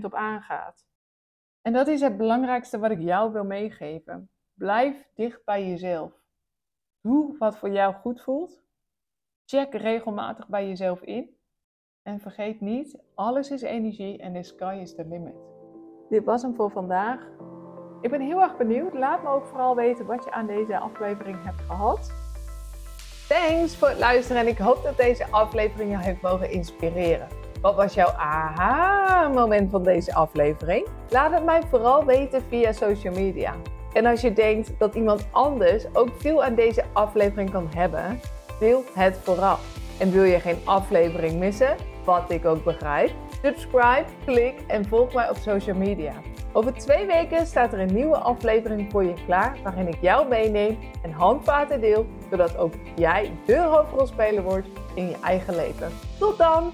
100% 0.00 0.04
op 0.04 0.14
aangaat. 0.14 0.86
En 1.60 1.72
dat 1.72 1.88
is 1.88 2.00
het 2.00 2.16
belangrijkste 2.16 2.78
wat 2.78 2.90
ik 2.90 3.00
jou 3.00 3.32
wil 3.32 3.44
meegeven. 3.44 4.30
Blijf 4.54 5.08
dicht 5.14 5.44
bij 5.44 5.68
jezelf. 5.68 6.12
Doe 7.00 7.38
wat 7.38 7.58
voor 7.58 7.70
jou 7.70 7.94
goed 7.94 8.22
voelt. 8.22 8.62
Check 9.52 9.74
regelmatig 9.74 10.48
bij 10.48 10.68
jezelf 10.68 11.00
in. 11.00 11.36
En 12.02 12.20
vergeet 12.20 12.60
niet, 12.60 12.98
alles 13.14 13.50
is 13.50 13.62
energie 13.62 14.18
en 14.18 14.32
the 14.32 14.42
sky 14.42 14.78
is 14.80 14.94
the 14.94 15.04
limit. 15.08 15.34
Dit 16.08 16.24
was 16.24 16.42
hem 16.42 16.54
voor 16.54 16.70
vandaag. 16.70 17.20
Ik 18.00 18.10
ben 18.10 18.20
heel 18.20 18.42
erg 18.42 18.56
benieuwd. 18.56 18.94
Laat 18.94 19.22
me 19.22 19.28
ook 19.28 19.46
vooral 19.46 19.76
weten 19.76 20.06
wat 20.06 20.24
je 20.24 20.30
aan 20.30 20.46
deze 20.46 20.78
aflevering 20.78 21.44
hebt 21.44 21.60
gehad. 21.60 22.12
Thanks 23.28 23.76
voor 23.76 23.88
het 23.88 23.98
luisteren 23.98 24.42
en 24.42 24.48
ik 24.48 24.58
hoop 24.58 24.82
dat 24.82 24.96
deze 24.96 25.26
aflevering 25.30 25.90
jou 25.90 26.02
heeft 26.02 26.22
mogen 26.22 26.50
inspireren. 26.50 27.28
Wat 27.60 27.74
was 27.74 27.94
jouw 27.94 28.10
aha-moment 28.10 29.70
van 29.70 29.82
deze 29.82 30.14
aflevering? 30.14 30.86
Laat 31.10 31.32
het 31.32 31.44
mij 31.44 31.62
vooral 31.62 32.04
weten 32.04 32.42
via 32.42 32.72
social 32.72 33.14
media. 33.14 33.54
En 33.92 34.06
als 34.06 34.20
je 34.20 34.32
denkt 34.32 34.78
dat 34.78 34.94
iemand 34.94 35.28
anders 35.30 35.94
ook 35.94 36.10
veel 36.16 36.44
aan 36.44 36.54
deze 36.54 36.84
aflevering 36.92 37.50
kan 37.50 37.68
hebben, 37.74 38.20
deel 38.58 38.84
het 38.94 39.18
vooral. 39.22 39.58
En 39.98 40.10
wil 40.10 40.22
je 40.22 40.40
geen 40.40 40.58
aflevering 40.64 41.38
missen, 41.38 41.76
wat 42.04 42.30
ik 42.30 42.44
ook 42.44 42.64
begrijp, 42.64 43.10
subscribe, 43.42 44.04
klik 44.24 44.54
en 44.66 44.88
volg 44.88 45.14
mij 45.14 45.30
op 45.30 45.36
social 45.36 45.76
media. 45.76 46.12
Over 46.52 46.74
twee 46.74 47.06
weken 47.06 47.46
staat 47.46 47.72
er 47.72 47.80
een 47.80 47.94
nieuwe 47.94 48.16
aflevering 48.16 48.90
voor 48.90 49.04
je 49.04 49.14
klaar, 49.26 49.56
waarin 49.62 49.88
ik 49.88 49.96
jou 50.00 50.28
meeneem 50.28 50.78
en 51.02 51.10
handvaten 51.10 51.80
deel, 51.80 52.06
zodat 52.30 52.56
ook 52.56 52.72
jij 52.96 53.30
de 53.46 53.58
hoofdrolspeler 53.58 54.42
wordt 54.42 54.68
in 54.94 55.08
je 55.08 55.16
eigen 55.22 55.56
leven. 55.56 55.92
Tot 56.18 56.38
dan! 56.38 56.72